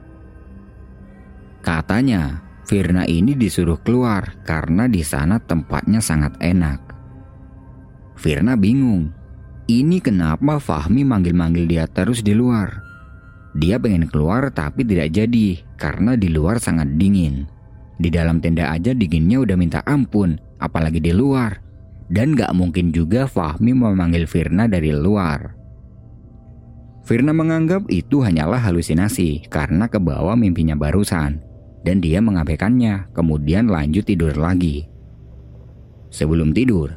Katanya, 1.61 2.48
Firna 2.69 3.09
ini 3.09 3.33
disuruh 3.33 3.81
keluar 3.81 4.45
karena 4.45 4.85
di 4.93 5.01
sana 5.01 5.41
tempatnya 5.41 6.05
sangat 6.05 6.37
enak. 6.37 6.77
Firna 8.13 8.61
bingung. 8.61 9.09
Ini 9.65 10.05
kenapa 10.05 10.61
Fahmi 10.61 11.01
manggil-manggil 11.01 11.65
dia 11.65 11.89
terus 11.89 12.21
di 12.21 12.37
luar? 12.37 12.85
Dia 13.57 13.81
pengen 13.81 14.05
keluar 14.05 14.53
tapi 14.53 14.85
tidak 14.85 15.17
jadi 15.17 15.65
karena 15.81 16.13
di 16.13 16.29
luar 16.29 16.61
sangat 16.61 16.93
dingin. 17.01 17.49
Di 17.97 18.13
dalam 18.13 18.37
tenda 18.45 18.69
aja 18.69 18.93
dinginnya 18.93 19.41
udah 19.41 19.57
minta 19.57 19.81
ampun, 19.89 20.37
apalagi 20.61 21.01
di 21.01 21.17
luar 21.17 21.57
dan 22.13 22.37
gak 22.37 22.53
mungkin 22.53 22.93
juga 22.93 23.25
Fahmi 23.25 23.73
memanggil 23.73 24.29
Firna 24.29 24.69
dari 24.69 24.93
luar. 24.93 25.57
Firna 27.09 27.33
menganggap 27.33 27.89
itu 27.89 28.21
hanyalah 28.21 28.61
halusinasi 28.61 29.49
karena 29.49 29.89
kebawa 29.89 30.37
mimpinya 30.37 30.77
barusan 30.77 31.48
dan 31.83 32.03
dia 32.03 32.19
mengabaikannya 32.19 33.11
kemudian 33.15 33.71
lanjut 33.71 34.07
tidur 34.07 34.35
lagi. 34.35 34.87
Sebelum 36.09 36.57
tidur, 36.57 36.97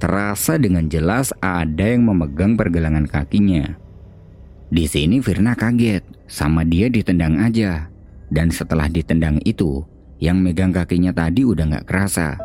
terasa 0.00 0.56
dengan 0.56 0.88
jelas 0.88 1.32
ada 1.44 1.84
yang 1.84 2.08
memegang 2.08 2.56
pergelangan 2.56 3.04
kakinya. 3.04 3.76
Di 4.66 4.88
sini 4.88 5.22
Firna 5.22 5.54
kaget 5.54 6.02
sama 6.26 6.66
dia 6.66 6.90
ditendang 6.90 7.38
aja 7.38 7.86
dan 8.32 8.50
setelah 8.50 8.90
ditendang 8.90 9.38
itu 9.46 9.86
yang 10.18 10.40
megang 10.40 10.72
kakinya 10.74 11.12
tadi 11.12 11.46
udah 11.46 11.64
gak 11.76 11.86
kerasa. 11.86 12.40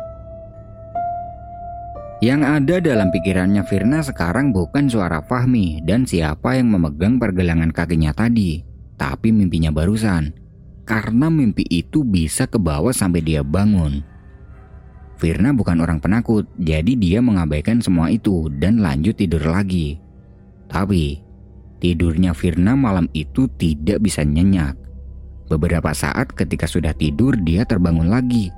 Yang 2.22 2.42
ada 2.46 2.76
dalam 2.78 3.10
pikirannya 3.10 3.66
Firna 3.66 3.98
sekarang 3.98 4.54
bukan 4.54 4.86
suara 4.86 5.18
Fahmi 5.26 5.82
dan 5.82 6.06
siapa 6.06 6.54
yang 6.54 6.70
memegang 6.70 7.18
pergelangan 7.18 7.74
kakinya 7.74 8.14
tadi, 8.14 8.62
tapi 8.94 9.34
mimpinya 9.34 9.74
barusan. 9.74 10.41
Karena 10.82 11.30
mimpi 11.30 11.62
itu 11.70 12.02
bisa 12.02 12.50
ke 12.50 12.58
bawah 12.58 12.90
sampai 12.90 13.22
dia 13.22 13.46
bangun. 13.46 14.02
Firna 15.22 15.54
bukan 15.54 15.78
orang 15.78 16.02
penakut, 16.02 16.50
jadi 16.58 16.98
dia 16.98 17.22
mengabaikan 17.22 17.78
semua 17.78 18.10
itu 18.10 18.50
dan 18.58 18.82
lanjut 18.82 19.14
tidur 19.14 19.46
lagi. 19.46 20.02
Tapi, 20.66 21.22
tidurnya 21.78 22.34
Firna 22.34 22.74
malam 22.74 23.06
itu 23.14 23.46
tidak 23.54 24.02
bisa 24.02 24.26
nyenyak. 24.26 24.74
Beberapa 25.46 25.94
saat 25.94 26.34
ketika 26.34 26.66
sudah 26.66 26.90
tidur 26.90 27.38
dia 27.38 27.62
terbangun 27.62 28.10
lagi. 28.10 28.50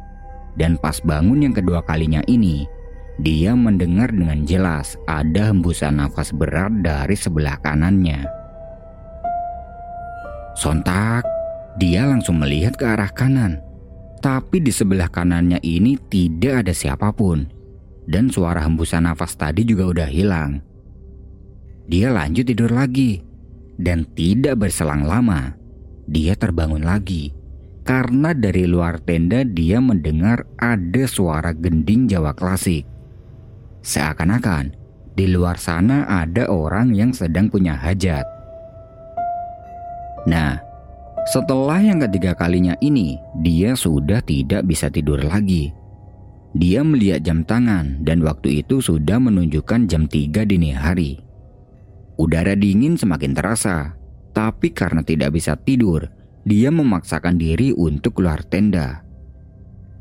Dan 0.56 0.80
pas 0.80 1.02
bangun 1.04 1.44
yang 1.44 1.52
kedua 1.52 1.84
kalinya 1.84 2.24
ini, 2.30 2.64
dia 3.20 3.52
mendengar 3.52 4.14
dengan 4.14 4.46
jelas 4.46 4.94
ada 5.04 5.50
hembusan 5.50 5.98
nafas 5.98 6.30
berat 6.30 6.70
dari 6.80 7.18
sebelah 7.18 7.58
kanannya. 7.60 8.24
Sontak, 10.54 11.26
dia 11.74 12.06
langsung 12.06 12.38
melihat 12.38 12.78
ke 12.78 12.86
arah 12.86 13.10
kanan. 13.10 13.58
Tapi 14.22 14.62
di 14.62 14.72
sebelah 14.72 15.10
kanannya 15.10 15.60
ini 15.60 15.98
tidak 16.08 16.64
ada 16.64 16.72
siapa 16.72 17.12
pun. 17.12 17.44
Dan 18.04 18.32
suara 18.32 18.64
hembusan 18.64 19.04
nafas 19.04 19.36
tadi 19.36 19.66
juga 19.66 19.90
udah 19.90 20.08
hilang. 20.08 20.60
Dia 21.84 22.14
lanjut 22.14 22.48
tidur 22.48 22.72
lagi. 22.72 23.20
Dan 23.74 24.06
tidak 24.14 24.64
berselang 24.64 25.02
lama, 25.02 25.58
dia 26.06 26.38
terbangun 26.38 26.86
lagi. 26.86 27.34
Karena 27.84 28.32
dari 28.32 28.64
luar 28.64 29.02
tenda 29.02 29.44
dia 29.44 29.76
mendengar 29.82 30.48
ada 30.56 31.04
suara 31.04 31.52
gending 31.52 32.08
Jawa 32.08 32.32
klasik. 32.32 32.88
Seakan-akan 33.84 34.72
di 35.12 35.28
luar 35.28 35.60
sana 35.60 36.08
ada 36.08 36.48
orang 36.48 36.96
yang 36.96 37.12
sedang 37.12 37.52
punya 37.52 37.76
hajat. 37.76 38.24
Nah, 40.24 40.56
setelah 41.24 41.80
yang 41.80 42.04
ketiga 42.04 42.36
kalinya 42.36 42.76
ini, 42.84 43.16
dia 43.40 43.72
sudah 43.72 44.20
tidak 44.20 44.68
bisa 44.68 44.92
tidur 44.92 45.20
lagi. 45.24 45.72
Dia 46.54 46.86
melihat 46.86 47.24
jam 47.24 47.42
tangan 47.42 48.04
dan 48.06 48.22
waktu 48.22 48.62
itu 48.62 48.78
sudah 48.78 49.18
menunjukkan 49.18 49.90
jam 49.90 50.06
3 50.06 50.46
dini 50.46 50.70
hari. 50.70 51.18
Udara 52.14 52.54
dingin 52.54 52.94
semakin 52.94 53.34
terasa, 53.34 53.98
tapi 54.30 54.70
karena 54.70 55.02
tidak 55.02 55.34
bisa 55.34 55.58
tidur, 55.58 56.06
dia 56.46 56.70
memaksakan 56.70 57.40
diri 57.40 57.74
untuk 57.74 58.22
keluar 58.22 58.46
tenda. 58.46 59.02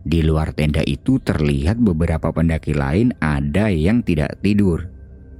Di 0.03 0.20
luar 0.20 0.51
tenda 0.51 0.84
itu 0.84 1.18
terlihat 1.24 1.80
beberapa 1.80 2.30
pendaki 2.30 2.75
lain 2.75 3.15
ada 3.24 3.72
yang 3.72 4.03
tidak 4.03 4.38
tidur. 4.44 4.92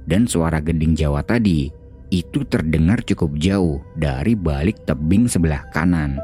Dan 0.08 0.24
suara 0.24 0.58
gending 0.64 0.96
Jawa 0.96 1.20
tadi 1.20 1.68
itu 2.12 2.44
terdengar 2.44 3.00
cukup 3.04 3.36
jauh 3.40 3.80
dari 3.96 4.36
balik 4.36 4.84
tebing 4.84 5.28
sebelah 5.28 5.64
kanan. 5.72 6.20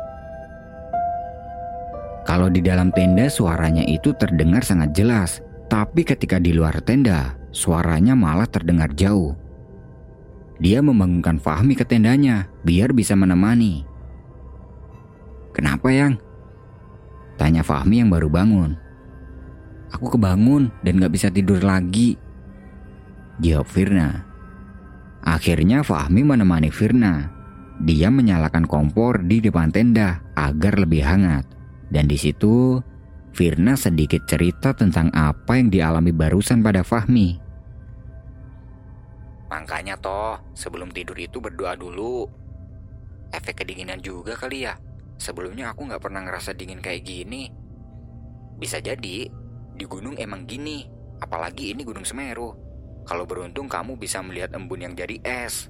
Kalau 2.28 2.52
di 2.52 2.60
dalam 2.60 2.92
tenda 2.92 3.26
suaranya 3.32 3.82
itu 3.88 4.12
terdengar 4.14 4.62
sangat 4.62 4.92
jelas, 4.92 5.40
tapi 5.66 6.04
ketika 6.04 6.36
di 6.36 6.54
luar 6.54 6.78
tenda, 6.84 7.34
suaranya 7.50 8.14
malah 8.14 8.46
terdengar 8.46 8.92
jauh. 8.94 9.34
Dia 10.60 10.84
membangunkan 10.84 11.40
Fahmi 11.40 11.72
ke 11.72 11.88
tendanya 11.88 12.46
biar 12.62 12.92
bisa 12.92 13.16
menemani. 13.16 13.82
Kenapa 15.56 15.88
yang? 15.90 16.20
Tanya 17.40 17.64
Fahmi 17.64 18.04
yang 18.04 18.12
baru 18.12 18.28
bangun. 18.28 18.76
Aku 19.90 20.12
kebangun 20.14 20.70
dan 20.84 21.02
gak 21.02 21.16
bisa 21.16 21.32
tidur 21.32 21.58
lagi. 21.64 22.14
Jawab 23.42 23.66
Firna. 23.66 24.29
Akhirnya 25.24 25.84
Fahmi 25.84 26.24
menemani 26.24 26.72
Firna. 26.72 27.28
Dia 27.80 28.12
menyalakan 28.12 28.68
kompor 28.68 29.24
di 29.24 29.40
depan 29.40 29.72
tenda 29.72 30.20
agar 30.36 30.76
lebih 30.76 31.00
hangat. 31.00 31.48
Dan 31.88 32.08
di 32.08 32.16
situ, 32.20 32.80
Firna 33.32 33.78
sedikit 33.78 34.26
cerita 34.28 34.76
tentang 34.76 35.08
apa 35.16 35.56
yang 35.56 35.72
dialami 35.72 36.12
barusan 36.12 36.60
pada 36.60 36.84
Fahmi. 36.84 37.40
Makanya 39.50 39.98
toh, 39.98 40.38
sebelum 40.54 40.94
tidur 40.94 41.18
itu 41.18 41.42
berdoa 41.42 41.74
dulu. 41.74 42.28
Efek 43.34 43.64
kedinginan 43.64 43.98
juga 43.98 44.38
kali 44.38 44.66
ya. 44.66 44.78
Sebelumnya 45.20 45.74
aku 45.74 45.90
nggak 45.90 46.02
pernah 46.02 46.22
ngerasa 46.24 46.54
dingin 46.54 46.80
kayak 46.80 47.02
gini. 47.04 47.50
Bisa 48.60 48.80
jadi, 48.80 49.28
di 49.74 49.84
gunung 49.88 50.16
emang 50.20 50.44
gini. 50.44 50.84
Apalagi 51.20 51.76
ini 51.76 51.84
Gunung 51.84 52.04
Semeru. 52.04 52.69
Kalau 53.10 53.26
beruntung 53.26 53.66
kamu 53.66 53.98
bisa 53.98 54.22
melihat 54.22 54.54
embun 54.54 54.86
yang 54.86 54.94
jadi 54.94 55.18
es. 55.26 55.66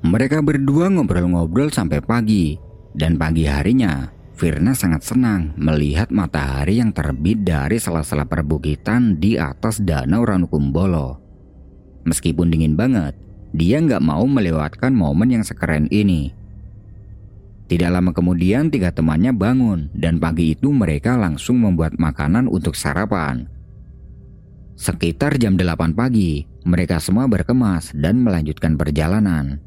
Mereka 0.00 0.40
berdua 0.40 0.88
ngobrol-ngobrol 0.88 1.68
sampai 1.68 2.00
pagi. 2.00 2.56
Dan 2.96 3.20
pagi 3.20 3.44
harinya, 3.44 4.08
Firna 4.40 4.72
sangat 4.72 5.04
senang 5.04 5.52
melihat 5.60 6.08
matahari 6.08 6.80
yang 6.80 6.96
terbit 6.96 7.44
dari 7.44 7.76
sela-sela 7.76 8.24
perbukitan 8.24 9.20
di 9.20 9.36
atas 9.36 9.84
danau 9.84 10.24
Ranukumbolo. 10.24 11.20
Meskipun 12.08 12.48
dingin 12.48 12.72
banget, 12.72 13.12
dia 13.52 13.84
nggak 13.84 14.00
mau 14.00 14.24
melewatkan 14.24 14.96
momen 14.96 15.36
yang 15.36 15.44
sekeren 15.44 15.92
ini. 15.92 16.32
Tidak 17.68 17.92
lama 17.92 18.16
kemudian 18.16 18.72
tiga 18.72 18.96
temannya 18.96 19.36
bangun 19.36 19.92
dan 19.92 20.16
pagi 20.16 20.56
itu 20.56 20.72
mereka 20.72 21.20
langsung 21.20 21.60
membuat 21.60 22.00
makanan 22.00 22.48
untuk 22.48 22.72
sarapan. 22.72 23.59
Sekitar 24.80 25.36
jam 25.36 25.60
8 25.60 25.92
pagi, 25.92 26.40
mereka 26.64 26.96
semua 27.04 27.28
berkemas 27.28 27.92
dan 27.92 28.24
melanjutkan 28.24 28.80
perjalanan. 28.80 29.60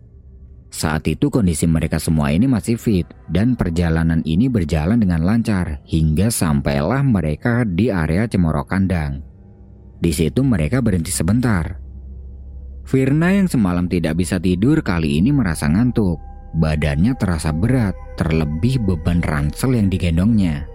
Saat 0.73 1.05
itu 1.05 1.29
kondisi 1.29 1.69
mereka 1.69 2.01
semua 2.01 2.33
ini 2.33 2.49
masih 2.49 2.81
fit 2.81 3.05
dan 3.29 3.53
perjalanan 3.53 4.25
ini 4.25 4.49
berjalan 4.49 4.97
dengan 4.97 5.21
lancar 5.21 5.85
hingga 5.85 6.33
sampailah 6.33 7.05
mereka 7.05 7.61
di 7.61 7.93
area 7.93 8.25
Cemoro 8.25 8.65
Kandang. 8.65 9.21
Di 10.01 10.09
situ 10.09 10.41
mereka 10.41 10.81
berhenti 10.81 11.13
sebentar. 11.13 11.77
Firna 12.81 13.37
yang 13.37 13.45
semalam 13.45 13.85
tidak 13.85 14.17
bisa 14.17 14.41
tidur 14.41 14.81
kali 14.81 15.21
ini 15.21 15.29
merasa 15.29 15.69
ngantuk. 15.69 16.17
Badannya 16.57 17.13
terasa 17.21 17.53
berat, 17.53 17.93
terlebih 18.17 18.81
beban 18.81 19.21
ransel 19.21 19.77
yang 19.77 19.93
digendongnya. 19.93 20.72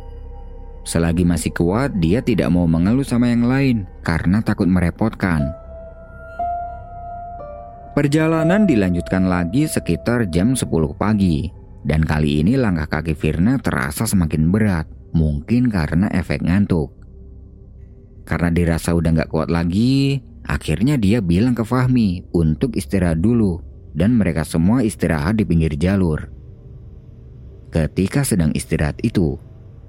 Selagi 0.88 1.28
masih 1.28 1.52
kuat, 1.52 1.92
dia 2.00 2.24
tidak 2.24 2.48
mau 2.48 2.64
mengeluh 2.64 3.04
sama 3.04 3.28
yang 3.28 3.44
lain 3.44 3.84
karena 4.00 4.40
takut 4.40 4.64
merepotkan. 4.64 5.52
Perjalanan 7.92 8.64
dilanjutkan 8.64 9.28
lagi 9.28 9.68
sekitar 9.68 10.32
jam 10.32 10.56
10 10.56 10.64
pagi. 10.96 11.52
Dan 11.84 12.08
kali 12.08 12.40
ini 12.40 12.56
langkah 12.56 12.88
kaki 12.88 13.12
Firna 13.12 13.60
terasa 13.60 14.08
semakin 14.08 14.48
berat. 14.48 14.88
Mungkin 15.12 15.68
karena 15.68 16.08
efek 16.08 16.40
ngantuk. 16.40 16.88
Karena 18.24 18.48
dirasa 18.48 18.96
udah 18.96 19.12
gak 19.12 19.28
kuat 19.28 19.52
lagi, 19.52 20.24
akhirnya 20.48 20.96
dia 20.96 21.20
bilang 21.20 21.52
ke 21.52 21.68
Fahmi 21.68 22.32
untuk 22.32 22.80
istirahat 22.80 23.20
dulu. 23.20 23.60
Dan 23.92 24.16
mereka 24.16 24.40
semua 24.40 24.80
istirahat 24.80 25.36
di 25.36 25.44
pinggir 25.44 25.76
jalur. 25.76 26.32
Ketika 27.68 28.24
sedang 28.24 28.56
istirahat 28.56 28.96
itu, 29.04 29.36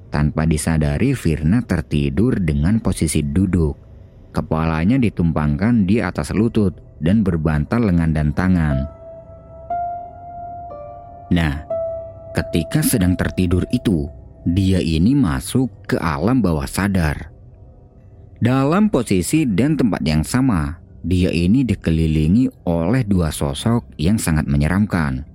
tanpa 0.09 0.45
disadari 0.45 1.13
Firna 1.13 1.61
tertidur 1.63 2.37
dengan 2.37 2.81
posisi 2.81 3.23
duduk. 3.23 3.77
Kepalanya 4.29 5.01
ditumpangkan 5.01 5.89
di 5.89 6.01
atas 6.01 6.33
lutut 6.35 6.77
dan 7.01 7.25
berbantal 7.25 7.89
lengan 7.89 8.11
dan 8.13 8.29
tangan. 8.35 8.77
Nah, 11.33 11.65
ketika 12.37 12.81
sedang 12.81 13.13
tertidur 13.17 13.65
itu, 13.73 14.09
dia 14.45 14.81
ini 14.81 15.13
masuk 15.13 15.69
ke 15.85 15.97
alam 15.97 16.41
bawah 16.41 16.65
sadar. 16.65 17.29
Dalam 18.39 18.87
posisi 18.87 19.43
dan 19.43 19.75
tempat 19.75 19.99
yang 20.05 20.23
sama, 20.23 20.79
dia 21.03 21.31
ini 21.31 21.63
dikelilingi 21.67 22.67
oleh 22.67 23.03
dua 23.03 23.31
sosok 23.31 23.99
yang 23.99 24.15
sangat 24.15 24.47
menyeramkan. 24.47 25.27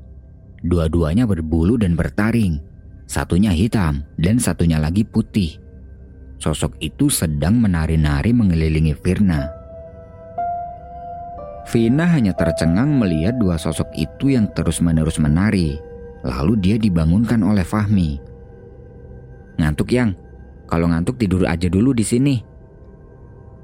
Dua-duanya 0.64 1.28
berbulu 1.28 1.76
dan 1.76 1.92
bertaring. 1.92 2.73
Satunya 3.04 3.52
hitam 3.52 4.04
dan 4.16 4.40
satunya 4.40 4.80
lagi 4.80 5.04
putih. 5.04 5.60
Sosok 6.40 6.76
itu 6.80 7.08
sedang 7.08 7.60
menari-nari 7.60 8.32
mengelilingi 8.32 8.96
Firna. 8.96 9.48
Vina 11.64 12.04
hanya 12.12 12.36
tercengang 12.36 13.00
melihat 13.00 13.40
dua 13.40 13.56
sosok 13.56 13.88
itu 13.96 14.36
yang 14.36 14.52
terus-menerus 14.52 15.16
menari. 15.16 15.80
Lalu 16.24 16.60
dia 16.60 16.76
dibangunkan 16.76 17.40
oleh 17.40 17.64
Fahmi. 17.64 18.20
Ngantuk 19.60 19.92
yang? 19.92 20.12
Kalau 20.68 20.88
ngantuk 20.88 21.20
tidur 21.20 21.44
aja 21.44 21.68
dulu 21.68 21.92
di 21.92 22.04
sini. 22.04 22.36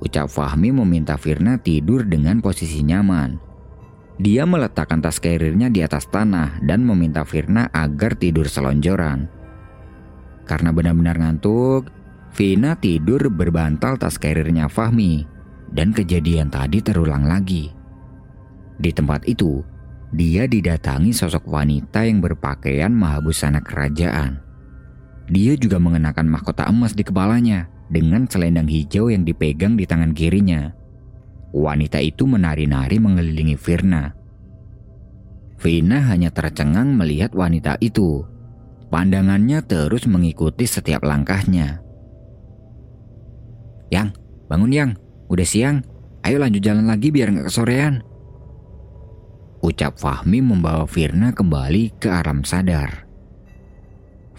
Ucap 0.00 0.32
Fahmi 0.32 0.72
meminta 0.72 1.16
Firna 1.20 1.60
tidur 1.60 2.08
dengan 2.08 2.40
posisi 2.40 2.80
nyaman. 2.80 3.49
Dia 4.20 4.44
meletakkan 4.44 5.00
tas 5.00 5.16
karirnya 5.16 5.72
di 5.72 5.80
atas 5.80 6.04
tanah 6.12 6.60
dan 6.60 6.84
meminta 6.84 7.24
Firna 7.24 7.72
agar 7.72 8.12
tidur 8.20 8.52
selonjoran. 8.52 9.24
Karena 10.44 10.76
benar-benar 10.76 11.16
ngantuk, 11.16 11.88
Vina 12.36 12.76
tidur 12.76 13.32
berbantal 13.32 13.96
tas 13.96 14.20
karirnya 14.20 14.68
Fahmi 14.68 15.24
dan 15.72 15.96
kejadian 15.96 16.52
tadi 16.52 16.84
terulang 16.84 17.24
lagi. 17.24 17.72
Di 18.76 18.92
tempat 18.92 19.24
itu, 19.24 19.64
dia 20.12 20.44
didatangi 20.44 21.16
sosok 21.16 21.48
wanita 21.48 22.04
yang 22.04 22.20
berpakaian 22.20 22.92
mahabusana 22.92 23.64
kerajaan. 23.64 24.36
Dia 25.32 25.56
juga 25.56 25.80
mengenakan 25.80 26.28
mahkota 26.28 26.68
emas 26.68 26.92
di 26.92 27.08
kepalanya 27.08 27.72
dengan 27.88 28.28
selendang 28.28 28.68
hijau 28.68 29.08
yang 29.08 29.24
dipegang 29.24 29.80
di 29.80 29.88
tangan 29.88 30.12
kirinya. 30.12 30.79
Wanita 31.50 31.98
itu 31.98 32.30
menari-nari 32.30 33.02
mengelilingi 33.02 33.58
Firna. 33.58 34.14
Vina 35.60 35.98
hanya 36.08 36.30
tercengang 36.30 36.94
melihat 36.94 37.34
wanita 37.34 37.76
itu. 37.82 38.22
Pandangannya 38.88 39.60
terus 39.66 40.06
mengikuti 40.06 40.64
setiap 40.64 41.02
langkahnya. 41.02 41.82
Yang, 43.90 44.14
bangun 44.46 44.72
yang, 44.72 44.90
udah 45.26 45.46
siang. 45.46 45.82
Ayo 46.22 46.38
lanjut 46.38 46.62
jalan 46.62 46.86
lagi 46.86 47.10
biar 47.10 47.34
nggak 47.34 47.50
kesorean. 47.50 48.02
Ucap 49.60 50.00
Fahmi 50.00 50.40
membawa 50.40 50.88
Firna 50.88 51.36
kembali 51.36 52.00
ke 52.00 52.08
alam 52.08 52.46
sadar. 52.46 53.04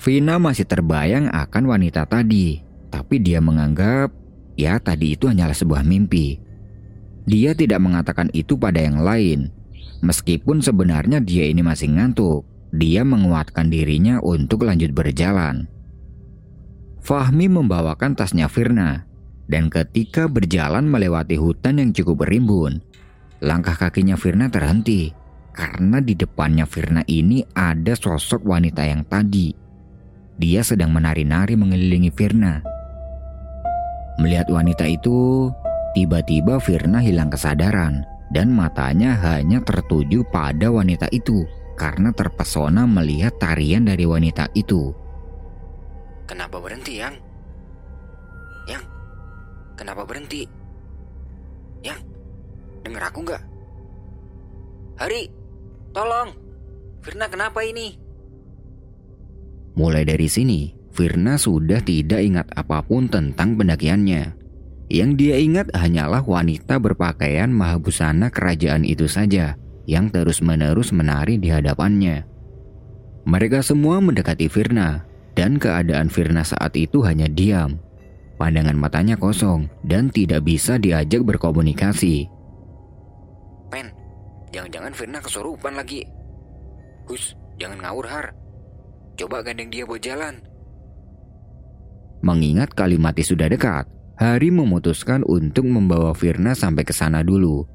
Vina 0.02 0.42
masih 0.42 0.66
terbayang 0.66 1.30
akan 1.30 1.64
wanita 1.70 2.10
tadi, 2.10 2.58
tapi 2.90 3.22
dia 3.22 3.38
menganggap 3.38 4.10
ya 4.58 4.82
tadi 4.82 5.14
itu 5.14 5.30
hanyalah 5.30 5.54
sebuah 5.54 5.86
mimpi. 5.86 6.51
Dia 7.26 7.54
tidak 7.54 7.80
mengatakan 7.82 8.32
itu 8.34 8.58
pada 8.58 8.82
yang 8.82 9.02
lain, 9.02 9.54
meskipun 10.02 10.62
sebenarnya 10.62 11.22
dia 11.22 11.46
ini 11.46 11.62
masih 11.62 11.94
ngantuk. 11.94 12.46
Dia 12.72 13.04
menguatkan 13.04 13.68
dirinya 13.68 14.24
untuk 14.24 14.64
lanjut 14.64 14.96
berjalan. 14.96 15.68
Fahmi 17.04 17.52
membawakan 17.52 18.16
tasnya 18.16 18.48
Firna, 18.48 19.04
dan 19.52 19.68
ketika 19.68 20.32
berjalan 20.32 20.88
melewati 20.88 21.36
hutan 21.36 21.84
yang 21.84 21.92
cukup 21.92 22.24
berimbun, 22.24 22.80
Langkah 23.42 23.74
kakinya 23.74 24.14
Firna 24.14 24.54
terhenti 24.54 25.10
karena 25.50 25.98
di 25.98 26.14
depannya 26.14 26.70
Firna 26.70 27.02
ini 27.10 27.42
ada 27.58 27.98
sosok 27.98 28.46
wanita 28.46 28.86
yang 28.86 29.02
tadi. 29.02 29.50
Dia 30.38 30.62
sedang 30.62 30.94
menari-nari 30.94 31.58
mengelilingi 31.58 32.14
Firna. 32.14 32.62
Melihat 34.22 34.46
wanita 34.54 34.86
itu, 34.86 35.50
tiba-tiba 35.94 36.58
Firna 36.58 37.00
hilang 37.04 37.32
kesadaran 37.32 38.04
dan 38.32 38.52
matanya 38.52 39.16
hanya 39.20 39.60
tertuju 39.62 40.24
pada 40.32 40.72
wanita 40.72 41.12
itu 41.12 41.44
karena 41.76 42.14
terpesona 42.16 42.88
melihat 42.88 43.36
tarian 43.42 43.84
dari 43.84 44.08
wanita 44.08 44.48
itu. 44.54 44.94
Kenapa 46.30 46.64
berhenti, 46.64 47.02
Yang? 47.02 47.16
Yang, 48.70 48.84
kenapa 49.76 50.06
berhenti? 50.08 50.48
Yang, 51.82 52.00
denger 52.86 53.04
aku 53.10 53.20
nggak? 53.26 53.44
Hari, 55.02 55.22
tolong! 55.92 56.30
Firna 57.02 57.26
kenapa 57.26 57.66
ini? 57.66 57.98
Mulai 59.74 60.06
dari 60.06 60.30
sini, 60.30 60.70
Firna 60.94 61.42
sudah 61.42 61.82
tidak 61.82 62.22
ingat 62.22 62.48
apa 62.54 62.86
pun 62.86 63.10
tentang 63.10 63.58
pendakiannya. 63.58 64.41
Yang 64.92 65.12
dia 65.24 65.36
ingat 65.40 65.72
hanyalah 65.72 66.20
wanita 66.20 66.76
berpakaian 66.76 67.48
mahabusana 67.48 68.28
kerajaan 68.28 68.84
itu 68.84 69.08
saja 69.08 69.56
yang 69.88 70.12
terus-menerus 70.12 70.92
menari 70.92 71.40
di 71.40 71.48
hadapannya. 71.48 72.28
Mereka 73.24 73.64
semua 73.64 74.04
mendekati 74.04 74.52
Firna 74.52 75.08
dan 75.32 75.56
keadaan 75.56 76.12
Firna 76.12 76.44
saat 76.44 76.76
itu 76.76 77.00
hanya 77.08 77.32
diam. 77.32 77.80
Pandangan 78.36 78.76
matanya 78.76 79.16
kosong 79.16 79.72
dan 79.88 80.12
tidak 80.12 80.44
bisa 80.44 80.76
diajak 80.76 81.24
berkomunikasi. 81.24 82.28
Pen, 83.72 83.96
jangan-jangan 84.52 84.92
Firna 84.92 85.24
kesurupan 85.24 85.80
lagi. 85.80 86.04
Hus, 87.08 87.40
jangan 87.56 87.80
ngawur 87.80 88.12
Har. 88.12 88.28
Coba 89.16 89.40
gandeng 89.40 89.72
dia 89.72 89.88
buat 89.88 90.04
jalan. 90.04 90.44
Mengingat 92.20 92.76
Kalimati 92.76 93.24
sudah 93.24 93.48
dekat, 93.48 93.88
Hari 94.22 94.54
memutuskan 94.54 95.26
untuk 95.26 95.66
membawa 95.66 96.14
Firna 96.14 96.54
sampai 96.54 96.86
ke 96.86 96.94
sana 96.94 97.26
dulu. 97.26 97.66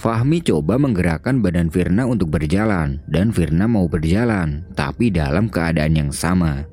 Fahmi 0.00 0.40
coba 0.40 0.80
menggerakkan 0.80 1.44
badan 1.44 1.68
Firna 1.68 2.08
untuk 2.08 2.32
berjalan 2.32 3.04
dan 3.04 3.28
Firna 3.28 3.68
mau 3.68 3.84
berjalan, 3.84 4.64
tapi 4.72 5.12
dalam 5.12 5.52
keadaan 5.52 5.92
yang 5.92 6.08
sama. 6.08 6.64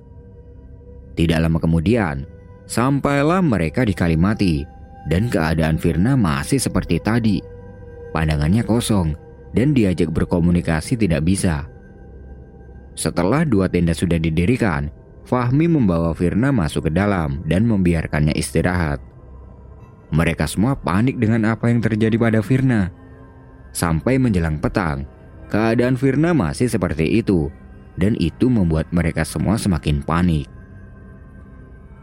Tidak 1.19 1.43
lama 1.43 1.59
kemudian, 1.59 2.23
sampailah 2.71 3.43
mereka 3.43 3.83
di 3.83 3.91
Kalimati 3.91 4.63
dan 5.11 5.27
keadaan 5.27 5.75
Firna 5.75 6.15
masih 6.15 6.63
seperti 6.63 7.03
tadi. 7.03 7.43
Pandangannya 8.15 8.63
kosong 8.63 9.11
dan 9.51 9.75
diajak 9.75 10.07
berkomunikasi 10.15 10.95
tidak 10.95 11.27
bisa. 11.27 11.67
Setelah 12.95 13.43
dua 13.43 13.67
tenda 13.67 13.91
sudah 13.91 14.23
didirikan, 14.23 14.87
Fahmi 15.25 15.69
membawa 15.69 16.11
Firna 16.17 16.49
masuk 16.49 16.89
ke 16.89 16.91
dalam 16.91 17.45
dan 17.45 17.69
membiarkannya 17.69 18.33
istirahat. 18.33 18.99
Mereka 20.11 20.43
semua 20.49 20.75
panik 20.75 21.15
dengan 21.21 21.47
apa 21.47 21.71
yang 21.71 21.79
terjadi 21.79 22.17
pada 22.19 22.43
Firna. 22.43 22.91
Sampai 23.71 24.19
menjelang 24.19 24.59
petang, 24.59 25.07
keadaan 25.47 25.95
Firna 25.95 26.35
masih 26.35 26.67
seperti 26.67 27.23
itu, 27.23 27.47
dan 27.95 28.19
itu 28.19 28.51
membuat 28.51 28.91
mereka 28.91 29.23
semua 29.23 29.55
semakin 29.55 30.03
panik. 30.03 30.51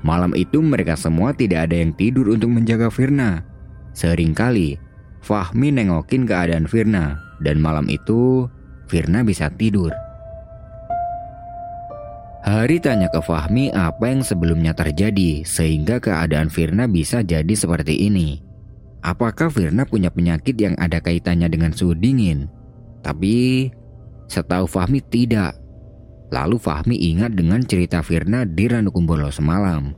Malam 0.00 0.33
itu 0.33 0.62
mereka 0.64 0.94
semua 0.96 1.35
tidak 1.35 1.68
ada 1.68 1.76
yang 1.76 1.92
tidur 1.92 2.33
untuk 2.33 2.48
menjaga 2.48 2.88
Firna. 2.88 3.44
Seringkali, 3.92 4.78
Fahmi 5.20 5.68
nengokin 5.74 6.24
keadaan 6.24 6.64
Firna, 6.64 7.18
dan 7.44 7.61
malam 7.61 7.90
itu 7.92 8.48
Firna 8.88 9.20
bisa 9.20 9.52
tidur. 9.52 9.92
Hari 12.48 12.80
tanya 12.80 13.12
ke 13.12 13.20
Fahmi 13.20 13.68
apa 13.76 14.08
yang 14.08 14.24
sebelumnya 14.24 14.72
terjadi 14.72 15.44
sehingga 15.44 16.00
keadaan 16.00 16.48
Firna 16.48 16.88
bisa 16.88 17.20
jadi 17.20 17.52
seperti 17.52 18.08
ini. 18.08 18.40
Apakah 19.04 19.52
Firna 19.52 19.84
punya 19.84 20.08
penyakit 20.08 20.56
yang 20.56 20.72
ada 20.80 20.96
kaitannya 20.96 21.44
dengan 21.52 21.76
suhu 21.76 21.92
dingin? 21.92 22.48
Tapi 23.04 23.68
setahu 24.32 24.64
Fahmi 24.64 25.04
tidak. 25.12 25.61
Lalu 26.32 26.56
Fahmi 26.56 26.96
ingat 26.96 27.37
dengan 27.37 27.61
cerita 27.68 28.00
Firna 28.00 28.48
di 28.48 28.64
Ranukumbolo 28.64 29.28
semalam. 29.28 29.92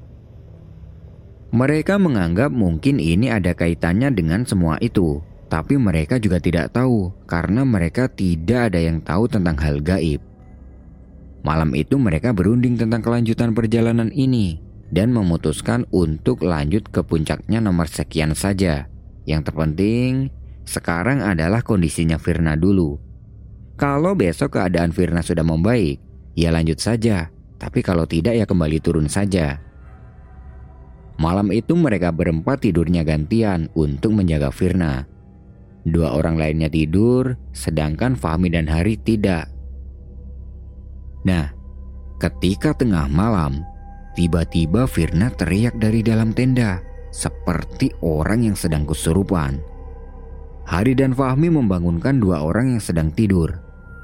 Mereka 1.54 2.02
menganggap 2.02 2.50
mungkin 2.50 2.98
ini 2.98 3.30
ada 3.30 3.54
kaitannya 3.54 4.10
dengan 4.10 4.42
semua 4.42 4.74
itu, 4.82 5.22
tapi 5.46 5.78
mereka 5.78 6.18
juga 6.18 6.42
tidak 6.42 6.74
tahu 6.74 7.14
karena 7.30 7.62
mereka 7.62 8.10
tidak 8.10 8.74
ada 8.74 8.82
yang 8.82 8.98
tahu 8.98 9.30
tentang 9.30 9.54
hal 9.54 9.78
gaib. 9.78 10.29
Malam 11.40 11.72
itu 11.72 11.96
mereka 11.96 12.36
berunding 12.36 12.76
tentang 12.76 13.00
kelanjutan 13.00 13.56
perjalanan 13.56 14.12
ini 14.12 14.60
dan 14.92 15.14
memutuskan 15.14 15.88
untuk 15.94 16.44
lanjut 16.44 16.84
ke 16.92 17.00
puncaknya 17.00 17.64
nomor 17.64 17.88
sekian 17.88 18.36
saja. 18.36 18.90
Yang 19.24 19.48
terpenting 19.48 20.28
sekarang 20.68 21.24
adalah 21.24 21.64
kondisinya 21.64 22.20
Firna 22.20 22.58
dulu. 22.58 23.00
Kalau 23.80 24.12
besok 24.12 24.60
keadaan 24.60 24.92
Firna 24.92 25.24
sudah 25.24 25.40
membaik, 25.40 25.96
ya 26.36 26.52
lanjut 26.52 26.76
saja. 26.76 27.32
Tapi 27.56 27.80
kalau 27.80 28.04
tidak 28.04 28.36
ya 28.36 28.44
kembali 28.44 28.78
turun 28.80 29.08
saja. 29.08 29.60
Malam 31.20 31.52
itu 31.52 31.76
mereka 31.76 32.12
berempat 32.12 32.64
tidurnya 32.64 33.04
gantian 33.04 33.68
untuk 33.76 34.16
menjaga 34.16 34.48
Firna. 34.48 35.04
Dua 35.84 36.12
orang 36.12 36.36
lainnya 36.36 36.68
tidur, 36.68 37.36
sedangkan 37.52 38.16
Fahmi 38.16 38.52
dan 38.52 38.68
Hari 38.68 39.00
tidak. 39.00 39.59
Nah, 41.26 41.52
ketika 42.16 42.72
tengah 42.72 43.04
malam, 43.08 43.60
tiba-tiba 44.16 44.88
Firna 44.88 45.28
teriak 45.32 45.76
dari 45.76 46.00
dalam 46.00 46.32
tenda 46.32 46.80
seperti 47.10 47.92
orang 48.00 48.48
yang 48.48 48.56
sedang 48.56 48.86
kesurupan. 48.88 49.60
Hari 50.64 50.94
dan 50.94 51.12
Fahmi 51.12 51.50
membangunkan 51.50 52.22
dua 52.22 52.46
orang 52.46 52.78
yang 52.78 52.82
sedang 52.82 53.10
tidur. 53.10 53.50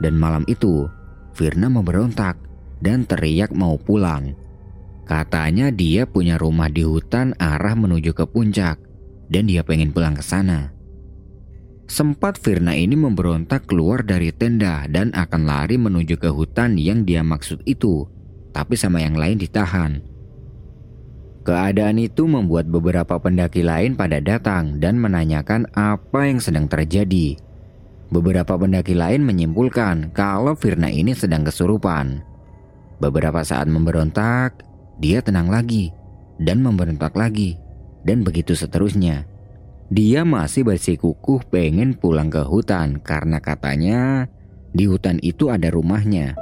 Dan 0.03 0.19
malam 0.19 0.45
itu, 0.51 0.91
Firna 1.33 1.73
memberontak 1.73 2.37
dan 2.85 3.09
teriak 3.09 3.55
mau 3.57 3.81
pulang. 3.81 4.37
Katanya 5.07 5.71
dia 5.71 6.05
punya 6.05 6.37
rumah 6.37 6.67
di 6.67 6.83
hutan 6.83 7.33
arah 7.39 7.79
menuju 7.79 8.11
ke 8.13 8.27
puncak 8.27 8.83
dan 9.31 9.47
dia 9.47 9.63
pengen 9.63 9.95
pulang 9.95 10.19
ke 10.19 10.25
sana. 10.27 10.76
Sempat 11.87 12.35
Firna 12.43 12.75
ini 12.75 12.99
memberontak 12.99 13.71
keluar 13.71 14.03
dari 14.03 14.35
tenda 14.35 14.91
dan 14.91 15.15
akan 15.15 15.47
lari 15.47 15.79
menuju 15.79 16.19
ke 16.19 16.27
hutan 16.35 16.75
yang 16.75 17.07
dia 17.07 17.23
maksud 17.23 17.63
itu, 17.63 18.03
tapi 18.51 18.75
sama 18.75 18.99
yang 18.99 19.15
lain 19.15 19.39
ditahan. 19.39 20.03
Keadaan 21.47 22.03
itu 22.03 22.27
membuat 22.27 22.67
beberapa 22.67 23.23
pendaki 23.23 23.63
lain 23.63 23.95
pada 23.95 24.19
datang 24.19 24.83
dan 24.83 24.99
menanyakan 24.99 25.71
apa 25.79 26.27
yang 26.27 26.43
sedang 26.43 26.67
terjadi. 26.67 27.39
Beberapa 28.11 28.59
pendaki 28.59 28.99
lain 28.99 29.23
menyimpulkan 29.23 30.11
kalau 30.11 30.59
Firna 30.59 30.91
ini 30.91 31.15
sedang 31.15 31.47
kesurupan. 31.47 32.19
Beberapa 32.99 33.47
saat 33.47 33.71
memberontak, 33.71 34.67
dia 34.99 35.23
tenang 35.23 35.47
lagi 35.47 35.95
dan 36.43 36.67
memberontak 36.67 37.15
lagi, 37.15 37.55
dan 38.03 38.27
begitu 38.27 38.59
seterusnya. 38.59 39.36
Dia 39.87 40.27
masih 40.27 40.67
bersikukuh 40.67 41.47
pengen 41.47 41.95
pulang 41.95 42.27
ke 42.27 42.43
hutan 42.43 42.99
karena 42.99 43.39
katanya 43.39 44.27
di 44.75 44.91
hutan 44.91 45.23
itu 45.23 45.47
ada 45.47 45.71
rumahnya. 45.71 46.35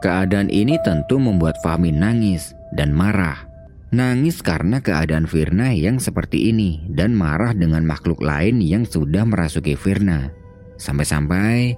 Keadaan 0.00 0.48
ini 0.48 0.80
tentu 0.80 1.20
membuat 1.20 1.60
Fahmi 1.60 1.92
nangis 1.92 2.56
dan 2.72 2.96
marah. 2.96 3.44
Nangis 3.92 4.40
karena 4.40 4.80
keadaan 4.80 5.28
Firna 5.28 5.76
yang 5.76 6.00
seperti 6.00 6.48
ini 6.48 6.80
dan 6.88 7.12
marah 7.12 7.52
dengan 7.52 7.84
makhluk 7.84 8.24
lain 8.24 8.64
yang 8.64 8.88
sudah 8.88 9.28
merasuki 9.28 9.76
Firna. 9.76 10.32
Sampai-sampai 10.80 11.76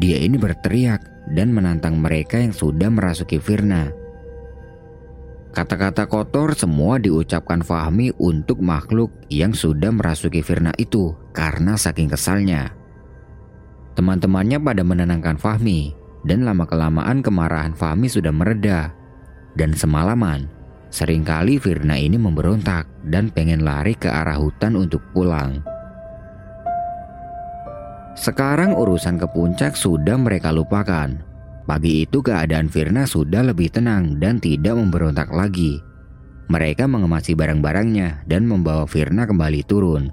dia 0.00 0.16
ini 0.16 0.40
berteriak 0.40 1.04
dan 1.36 1.52
menantang 1.52 2.00
mereka 2.00 2.40
yang 2.40 2.56
sudah 2.56 2.88
merasuki 2.88 3.36
Firna. 3.36 3.92
Kata-kata 5.48 6.04
kotor 6.04 6.52
semua 6.52 7.00
diucapkan 7.00 7.64
Fahmi 7.64 8.12
untuk 8.20 8.60
makhluk 8.60 9.08
yang 9.32 9.56
sudah 9.56 9.88
merasuki 9.88 10.44
Firna 10.44 10.76
itu 10.76 11.16
karena 11.32 11.74
saking 11.74 12.12
kesalnya. 12.12 12.76
Teman-temannya 13.96 14.60
pada 14.60 14.84
menenangkan 14.84 15.40
Fahmi 15.40 15.96
dan 16.28 16.44
lama-kelamaan 16.44 17.24
kemarahan 17.24 17.72
Fahmi 17.72 18.06
sudah 18.06 18.30
mereda. 18.30 18.92
Dan 19.56 19.74
semalaman, 19.74 20.46
sering 20.92 21.26
kali 21.26 21.56
Firna 21.58 21.98
ini 21.98 22.20
memberontak 22.20 22.86
dan 23.08 23.32
pengen 23.32 23.64
lari 23.64 23.96
ke 23.96 24.06
arah 24.06 24.38
hutan 24.38 24.76
untuk 24.78 25.02
pulang. 25.16 25.64
Sekarang 28.14 28.76
urusan 28.76 29.16
ke 29.16 29.26
puncak 29.30 29.74
sudah 29.74 30.18
mereka 30.18 30.50
lupakan 30.50 31.27
Pagi 31.68 32.08
itu 32.08 32.24
keadaan 32.24 32.72
Firna 32.72 33.04
sudah 33.04 33.44
lebih 33.44 33.68
tenang 33.68 34.16
dan 34.16 34.40
tidak 34.40 34.72
memberontak 34.72 35.28
lagi. 35.28 35.76
Mereka 36.48 36.88
mengemasi 36.88 37.36
barang-barangnya 37.36 38.24
dan 38.24 38.48
membawa 38.48 38.88
Firna 38.88 39.28
kembali 39.28 39.68
turun. 39.68 40.08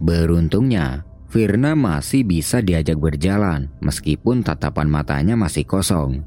Beruntungnya, 0.00 1.04
Firna 1.28 1.76
masih 1.76 2.24
bisa 2.24 2.64
diajak 2.64 2.96
berjalan 2.96 3.68
meskipun 3.84 4.40
tatapan 4.40 4.88
matanya 4.88 5.36
masih 5.36 5.68
kosong. 5.68 6.24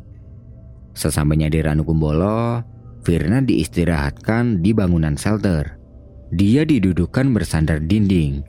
Sesampainya 0.93 1.49
di 1.49 1.65
Ranukumbolo, 1.65 2.61
Firna 3.01 3.41
diistirahatkan 3.41 4.61
di 4.61 4.69
bangunan 4.77 5.17
shelter. 5.17 5.81
Dia 6.29 6.61
didudukan 6.61 7.33
bersandar 7.33 7.81
dinding. 7.81 8.45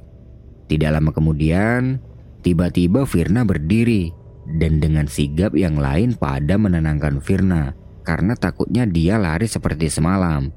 Tidak 0.68 0.90
lama 0.92 1.16
kemudian, 1.16 1.96
tiba-tiba 2.44 3.08
Firna 3.08 3.48
berdiri 3.48 4.19
dan 4.58 4.82
dengan 4.82 5.06
sigap 5.06 5.54
yang 5.54 5.78
lain 5.78 6.18
pada 6.18 6.58
menenangkan 6.58 7.22
Firna 7.22 7.76
karena 8.02 8.34
takutnya 8.34 8.88
dia 8.88 9.20
lari 9.20 9.46
seperti 9.46 9.86
semalam. 9.86 10.50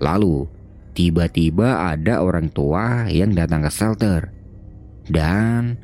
Lalu, 0.00 0.48
tiba-tiba 0.96 1.92
ada 1.94 2.24
orang 2.24 2.50
tua 2.50 3.06
yang 3.06 3.36
datang 3.36 3.62
ke 3.62 3.70
shelter. 3.70 4.20
Dan 5.06 5.78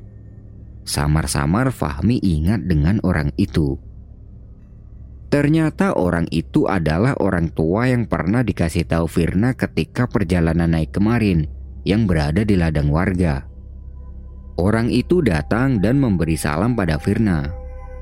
samar-samar 0.82 1.70
Fahmi 1.70 2.18
ingat 2.18 2.64
dengan 2.66 2.98
orang 3.04 3.30
itu. 3.38 3.78
Ternyata 5.28 5.92
orang 5.92 6.24
itu 6.32 6.64
adalah 6.64 7.12
orang 7.20 7.52
tua 7.52 7.84
yang 7.92 8.08
pernah 8.08 8.40
dikasih 8.40 8.88
tahu 8.88 9.04
Firna 9.04 9.52
ketika 9.52 10.08
perjalanan 10.08 10.72
naik 10.72 10.96
kemarin 10.96 11.44
yang 11.84 12.08
berada 12.08 12.44
di 12.44 12.56
ladang 12.56 12.88
warga. 12.88 13.47
Orang 14.58 14.90
itu 14.90 15.22
datang 15.22 15.78
dan 15.78 16.02
memberi 16.02 16.34
salam 16.34 16.74
pada 16.74 16.98
Firna. 16.98 17.46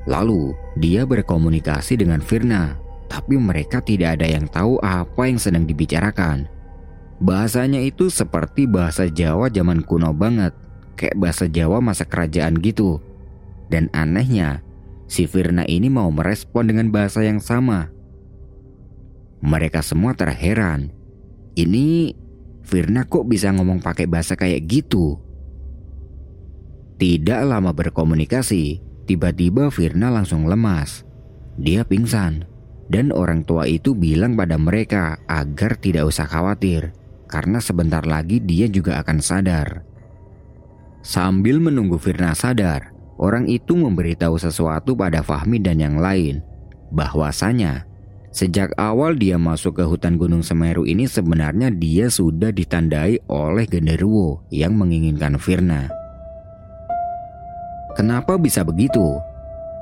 Lalu 0.08 0.56
dia 0.80 1.04
berkomunikasi 1.04 2.00
dengan 2.00 2.24
Firna, 2.24 2.80
tapi 3.12 3.36
mereka 3.36 3.84
tidak 3.84 4.16
ada 4.16 4.24
yang 4.24 4.48
tahu 4.48 4.80
apa 4.80 5.28
yang 5.28 5.36
sedang 5.36 5.68
dibicarakan. 5.68 6.48
Bahasanya 7.20 7.84
itu 7.84 8.08
seperti 8.08 8.64
bahasa 8.64 9.04
Jawa 9.04 9.52
zaman 9.52 9.84
kuno 9.84 10.16
banget, 10.16 10.56
kayak 10.96 11.20
bahasa 11.20 11.44
Jawa 11.44 11.84
masa 11.84 12.08
kerajaan 12.08 12.56
gitu. 12.64 13.04
Dan 13.68 13.92
anehnya, 13.92 14.64
si 15.12 15.28
Firna 15.28 15.68
ini 15.68 15.92
mau 15.92 16.08
merespon 16.08 16.72
dengan 16.72 16.88
bahasa 16.88 17.20
yang 17.20 17.42
sama. 17.42 17.92
Mereka 19.44 19.84
semua 19.84 20.16
terheran. 20.16 20.88
Ini 21.52 22.16
Firna 22.64 23.04
kok 23.04 23.28
bisa 23.28 23.52
ngomong 23.52 23.84
pakai 23.84 24.08
bahasa 24.08 24.40
kayak 24.40 24.64
gitu? 24.64 25.25
Tidak 26.96 27.44
lama 27.44 27.76
berkomunikasi, 27.76 28.80
tiba-tiba 29.04 29.68
Firna 29.68 30.08
langsung 30.08 30.48
lemas. 30.48 31.04
Dia 31.60 31.84
pingsan, 31.84 32.48
dan 32.88 33.12
orang 33.12 33.44
tua 33.44 33.68
itu 33.68 33.92
bilang 33.92 34.32
pada 34.32 34.56
mereka 34.56 35.20
agar 35.28 35.76
tidak 35.76 36.08
usah 36.08 36.24
khawatir, 36.24 36.96
karena 37.28 37.60
sebentar 37.60 38.00
lagi 38.08 38.40
dia 38.40 38.64
juga 38.64 38.96
akan 39.04 39.20
sadar. 39.20 39.84
Sambil 41.04 41.60
menunggu 41.60 42.00
Firna 42.00 42.32
sadar, 42.32 42.96
orang 43.20 43.44
itu 43.44 43.76
memberitahu 43.76 44.40
sesuatu 44.40 44.96
pada 44.96 45.20
Fahmi 45.20 45.60
dan 45.60 45.76
yang 45.76 46.00
lain, 46.00 46.40
bahwasanya 46.96 47.84
sejak 48.32 48.72
awal 48.80 49.20
dia 49.20 49.36
masuk 49.36 49.80
ke 49.80 49.84
hutan 49.84 50.16
Gunung 50.16 50.40
Semeru 50.40 50.88
ini 50.88 51.04
sebenarnya 51.04 51.68
dia 51.68 52.08
sudah 52.08 52.56
ditandai 52.56 53.20
oleh 53.28 53.68
genderuwo 53.68 54.48
yang 54.48 54.72
menginginkan 54.80 55.36
Firna. 55.36 56.05
Kenapa 57.96 58.36
bisa 58.36 58.60
begitu? 58.60 59.16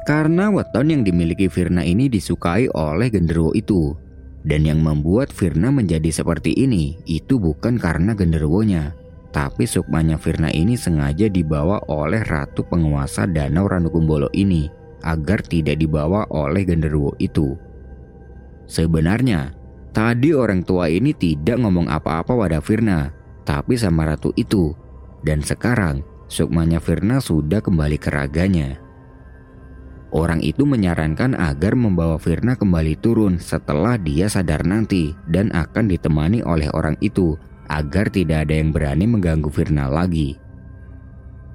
Karena 0.06 0.46
weton 0.46 0.94
yang 0.94 1.02
dimiliki 1.02 1.50
Firna 1.50 1.82
ini 1.82 2.06
disukai 2.06 2.70
oleh 2.70 3.10
genderuwo 3.10 3.50
itu. 3.58 3.98
Dan 4.46 4.62
yang 4.62 4.78
membuat 4.84 5.34
Firna 5.34 5.74
menjadi 5.74 6.14
seperti 6.14 6.54
ini 6.54 6.94
itu 7.10 7.42
bukan 7.42 7.74
karena 7.74 8.14
genderuwonya, 8.14 8.94
tapi 9.34 9.66
sukmanya 9.66 10.14
Firna 10.14 10.46
ini 10.54 10.78
sengaja 10.78 11.26
dibawa 11.26 11.82
oleh 11.90 12.22
ratu 12.22 12.62
penguasa 12.62 13.26
danau 13.26 13.66
Ranukumbolo 13.66 14.30
ini 14.30 14.70
agar 15.02 15.42
tidak 15.42 15.82
dibawa 15.82 16.22
oleh 16.30 16.62
genderuwo 16.62 17.18
itu. 17.18 17.58
Sebenarnya, 18.70 19.50
tadi 19.90 20.30
orang 20.30 20.62
tua 20.62 20.86
ini 20.86 21.10
tidak 21.18 21.58
ngomong 21.58 21.90
apa-apa 21.90 22.30
pada 22.38 22.62
Firna, 22.62 23.10
tapi 23.42 23.74
sama 23.74 24.06
ratu 24.06 24.30
itu. 24.38 24.70
Dan 25.24 25.40
sekarang, 25.40 26.04
sukmanya 26.28 26.80
Firna 26.82 27.20
sudah 27.20 27.60
kembali 27.60 27.96
ke 28.00 28.08
raganya. 28.12 28.78
Orang 30.14 30.38
itu 30.46 30.62
menyarankan 30.62 31.34
agar 31.34 31.74
membawa 31.74 32.22
Firna 32.22 32.54
kembali 32.54 32.94
turun 33.02 33.42
setelah 33.42 33.98
dia 33.98 34.30
sadar 34.30 34.62
nanti 34.62 35.10
dan 35.26 35.50
akan 35.50 35.90
ditemani 35.90 36.46
oleh 36.46 36.70
orang 36.70 36.94
itu 37.02 37.34
agar 37.66 38.06
tidak 38.14 38.46
ada 38.46 38.54
yang 38.54 38.70
berani 38.70 39.10
mengganggu 39.10 39.50
Firna 39.50 39.90
lagi. 39.90 40.38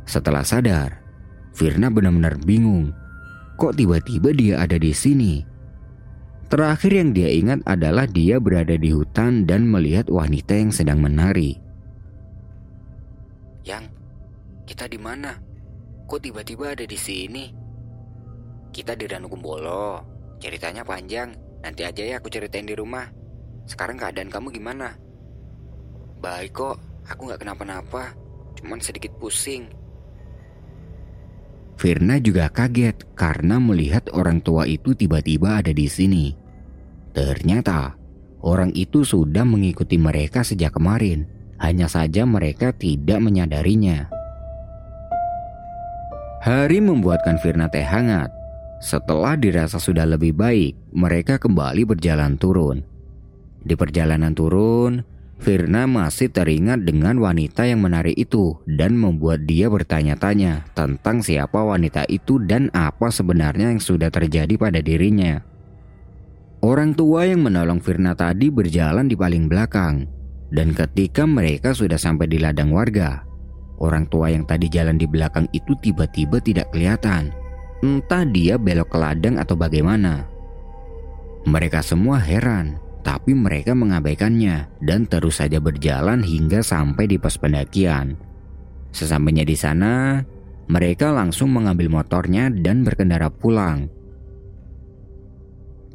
Setelah 0.04 0.44
sadar, 0.44 1.00
Firna 1.56 1.88
benar-benar 1.88 2.36
bingung. 2.44 2.92
Kok 3.56 3.80
tiba-tiba 3.80 4.36
dia 4.36 4.56
ada 4.60 4.76
di 4.76 4.92
sini? 4.92 5.44
Terakhir 6.50 6.92
yang 6.92 7.14
dia 7.14 7.30
ingat 7.30 7.62
adalah 7.70 8.10
dia 8.10 8.42
berada 8.42 8.74
di 8.74 8.90
hutan 8.90 9.46
dan 9.46 9.70
melihat 9.70 10.10
wanita 10.10 10.58
yang 10.58 10.74
sedang 10.74 10.98
menari. 10.98 11.62
Kita 14.70 14.86
di 14.86 15.02
mana? 15.02 15.34
Kok 16.06 16.22
tiba-tiba 16.22 16.78
ada 16.78 16.86
di 16.86 16.94
sini? 16.94 17.50
Kita 18.70 18.94
di 18.94 19.10
Danau 19.10 19.26
Kumbolo. 19.26 20.06
Ceritanya 20.38 20.86
panjang. 20.86 21.34
Nanti 21.66 21.82
aja 21.82 22.06
ya 22.06 22.22
aku 22.22 22.30
ceritain 22.30 22.70
di 22.70 22.78
rumah. 22.78 23.10
Sekarang 23.66 23.98
keadaan 23.98 24.30
kamu 24.30 24.54
gimana? 24.54 24.94
Baik 26.22 26.54
kok, 26.54 26.78
aku 27.10 27.34
gak 27.34 27.42
kenapa-napa, 27.42 28.14
cuman 28.62 28.78
sedikit 28.78 29.10
pusing. 29.18 29.74
Firna 31.80 32.22
juga 32.22 32.52
kaget 32.52 33.16
karena 33.18 33.58
melihat 33.58 34.12
orang 34.14 34.44
tua 34.44 34.70
itu 34.70 34.94
tiba-tiba 34.94 35.64
ada 35.64 35.72
di 35.74 35.88
sini. 35.90 36.36
Ternyata 37.16 37.96
orang 38.46 38.76
itu 38.76 39.02
sudah 39.02 39.48
mengikuti 39.48 39.96
mereka 39.96 40.44
sejak 40.44 40.76
kemarin, 40.76 41.26
hanya 41.58 41.88
saja 41.88 42.28
mereka 42.28 42.76
tidak 42.76 43.24
menyadarinya. 43.24 44.19
Hari 46.40 46.80
membuatkan 46.80 47.36
Firna 47.36 47.68
teh 47.68 47.84
hangat. 47.84 48.32
Setelah 48.80 49.36
dirasa 49.36 49.76
sudah 49.76 50.08
lebih 50.08 50.32
baik, 50.32 50.72
mereka 50.96 51.36
kembali 51.36 51.84
berjalan 51.84 52.40
turun. 52.40 52.80
Di 53.60 53.76
perjalanan 53.76 54.32
turun, 54.32 55.04
Firna 55.44 55.84
masih 55.84 56.32
teringat 56.32 56.88
dengan 56.88 57.20
wanita 57.20 57.68
yang 57.68 57.84
menari 57.84 58.16
itu 58.16 58.56
dan 58.72 58.96
membuat 58.96 59.44
dia 59.44 59.68
bertanya-tanya 59.68 60.64
tentang 60.80 61.20
siapa 61.20 61.60
wanita 61.60 62.08
itu 62.08 62.40
dan 62.40 62.72
apa 62.72 63.12
sebenarnya 63.12 63.76
yang 63.76 63.84
sudah 63.84 64.08
terjadi 64.08 64.56
pada 64.56 64.80
dirinya. 64.80 65.44
Orang 66.64 66.96
tua 66.96 67.28
yang 67.28 67.44
menolong 67.44 67.84
Firna 67.84 68.16
tadi 68.16 68.48
berjalan 68.48 69.12
di 69.12 69.20
paling 69.20 69.52
belakang 69.52 70.08
dan 70.56 70.72
ketika 70.72 71.28
mereka 71.28 71.76
sudah 71.76 72.00
sampai 72.00 72.32
di 72.32 72.40
ladang 72.40 72.72
warga, 72.72 73.28
orang 73.80 74.06
tua 74.12 74.32
yang 74.32 74.46
tadi 74.46 74.68
jalan 74.68 75.00
di 75.00 75.10
belakang 75.10 75.48
itu 75.56 75.74
tiba-tiba 75.80 76.40
tidak 76.44 76.72
kelihatan. 76.72 77.32
Entah 77.80 78.28
dia 78.28 78.60
belok 78.60 78.92
ke 78.92 78.98
ladang 79.00 79.40
atau 79.40 79.56
bagaimana. 79.56 80.28
Mereka 81.48 81.80
semua 81.80 82.20
heran 82.20 82.78
tapi 83.00 83.32
mereka 83.32 83.72
mengabaikannya 83.74 84.84
dan 84.84 85.08
terus 85.08 85.40
saja 85.40 85.58
berjalan 85.58 86.20
hingga 86.20 86.60
sampai 86.60 87.08
di 87.08 87.16
pos 87.16 87.40
pendakian. 87.40 88.20
Sesampainya 88.92 89.48
di 89.48 89.56
sana, 89.56 90.22
mereka 90.70 91.10
langsung 91.10 91.50
mengambil 91.50 91.90
motornya 91.90 92.52
dan 92.52 92.84
berkendara 92.84 93.32
pulang. 93.32 93.88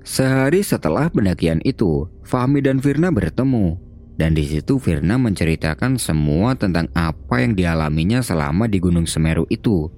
Sehari 0.04 0.60
setelah 0.60 1.08
pendakian 1.08 1.64
itu, 1.64 2.10
Fahmi 2.26 2.60
dan 2.60 2.82
Firna 2.82 3.08
bertemu. 3.08 3.83
Dan 4.14 4.38
di 4.38 4.46
situ 4.46 4.78
Firna 4.78 5.18
menceritakan 5.18 5.98
semua 5.98 6.54
tentang 6.54 6.86
apa 6.94 7.42
yang 7.42 7.58
dialaminya 7.58 8.22
selama 8.22 8.70
di 8.70 8.78
Gunung 8.78 9.10
Semeru 9.10 9.42
itu. 9.50 9.90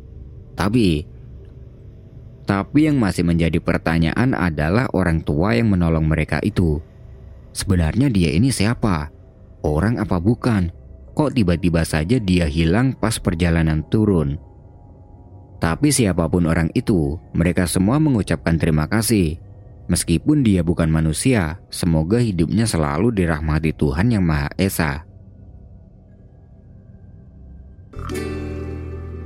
Tapi, 0.56 1.04
tapi 2.48 2.88
yang 2.88 2.96
masih 2.96 3.28
menjadi 3.28 3.60
pertanyaan 3.60 4.32
adalah 4.32 4.88
orang 4.96 5.20
tua 5.20 5.52
yang 5.52 5.68
menolong 5.68 6.08
mereka 6.08 6.40
itu. 6.40 6.80
Sebenarnya 7.52 8.08
dia 8.08 8.32
ini 8.32 8.48
siapa? 8.48 9.12
Orang 9.60 10.00
apa 10.00 10.16
bukan? 10.16 10.72
Kok 11.12 11.36
tiba-tiba 11.36 11.84
saja 11.84 12.16
dia 12.16 12.48
hilang 12.48 12.96
pas 12.96 13.20
perjalanan 13.20 13.84
turun? 13.88 14.40
Tapi 15.56 15.88
siapa 15.88 16.28
pun 16.28 16.44
orang 16.48 16.68
itu, 16.76 17.16
mereka 17.32 17.64
semua 17.64 17.96
mengucapkan 17.96 18.60
terima 18.60 18.84
kasih. 18.88 19.40
Meskipun 19.86 20.42
dia 20.42 20.66
bukan 20.66 20.90
manusia, 20.90 21.62
semoga 21.70 22.18
hidupnya 22.18 22.66
selalu 22.66 23.14
dirahmati 23.14 23.70
Tuhan 23.70 24.10
Yang 24.10 24.24
Maha 24.26 24.50
Esa. 24.58 24.92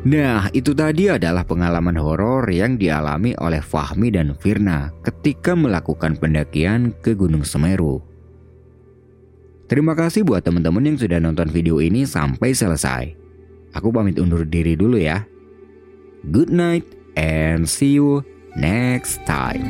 Nah, 0.00 0.48
itu 0.56 0.72
tadi 0.72 1.12
adalah 1.12 1.44
pengalaman 1.44 1.96
horor 2.00 2.48
yang 2.48 2.80
dialami 2.80 3.36
oleh 3.36 3.60
Fahmi 3.60 4.08
dan 4.08 4.32
Firna 4.32 4.88
ketika 5.04 5.52
melakukan 5.52 6.16
pendakian 6.16 6.96
ke 7.04 7.12
Gunung 7.12 7.44
Semeru. 7.44 8.00
Terima 9.68 9.92
kasih 9.92 10.24
buat 10.24 10.40
teman-teman 10.40 10.82
yang 10.88 10.96
sudah 10.96 11.20
nonton 11.20 11.52
video 11.52 11.84
ini 11.84 12.08
sampai 12.08 12.56
selesai. 12.56 13.12
Aku 13.76 13.92
pamit 13.92 14.16
undur 14.16 14.42
diri 14.48 14.74
dulu 14.74 14.96
ya. 14.96 15.22
Good 16.32 16.48
night 16.48 16.84
and 17.14 17.68
see 17.68 17.94
you 17.94 18.24
next 18.56 19.20
time. 19.28 19.68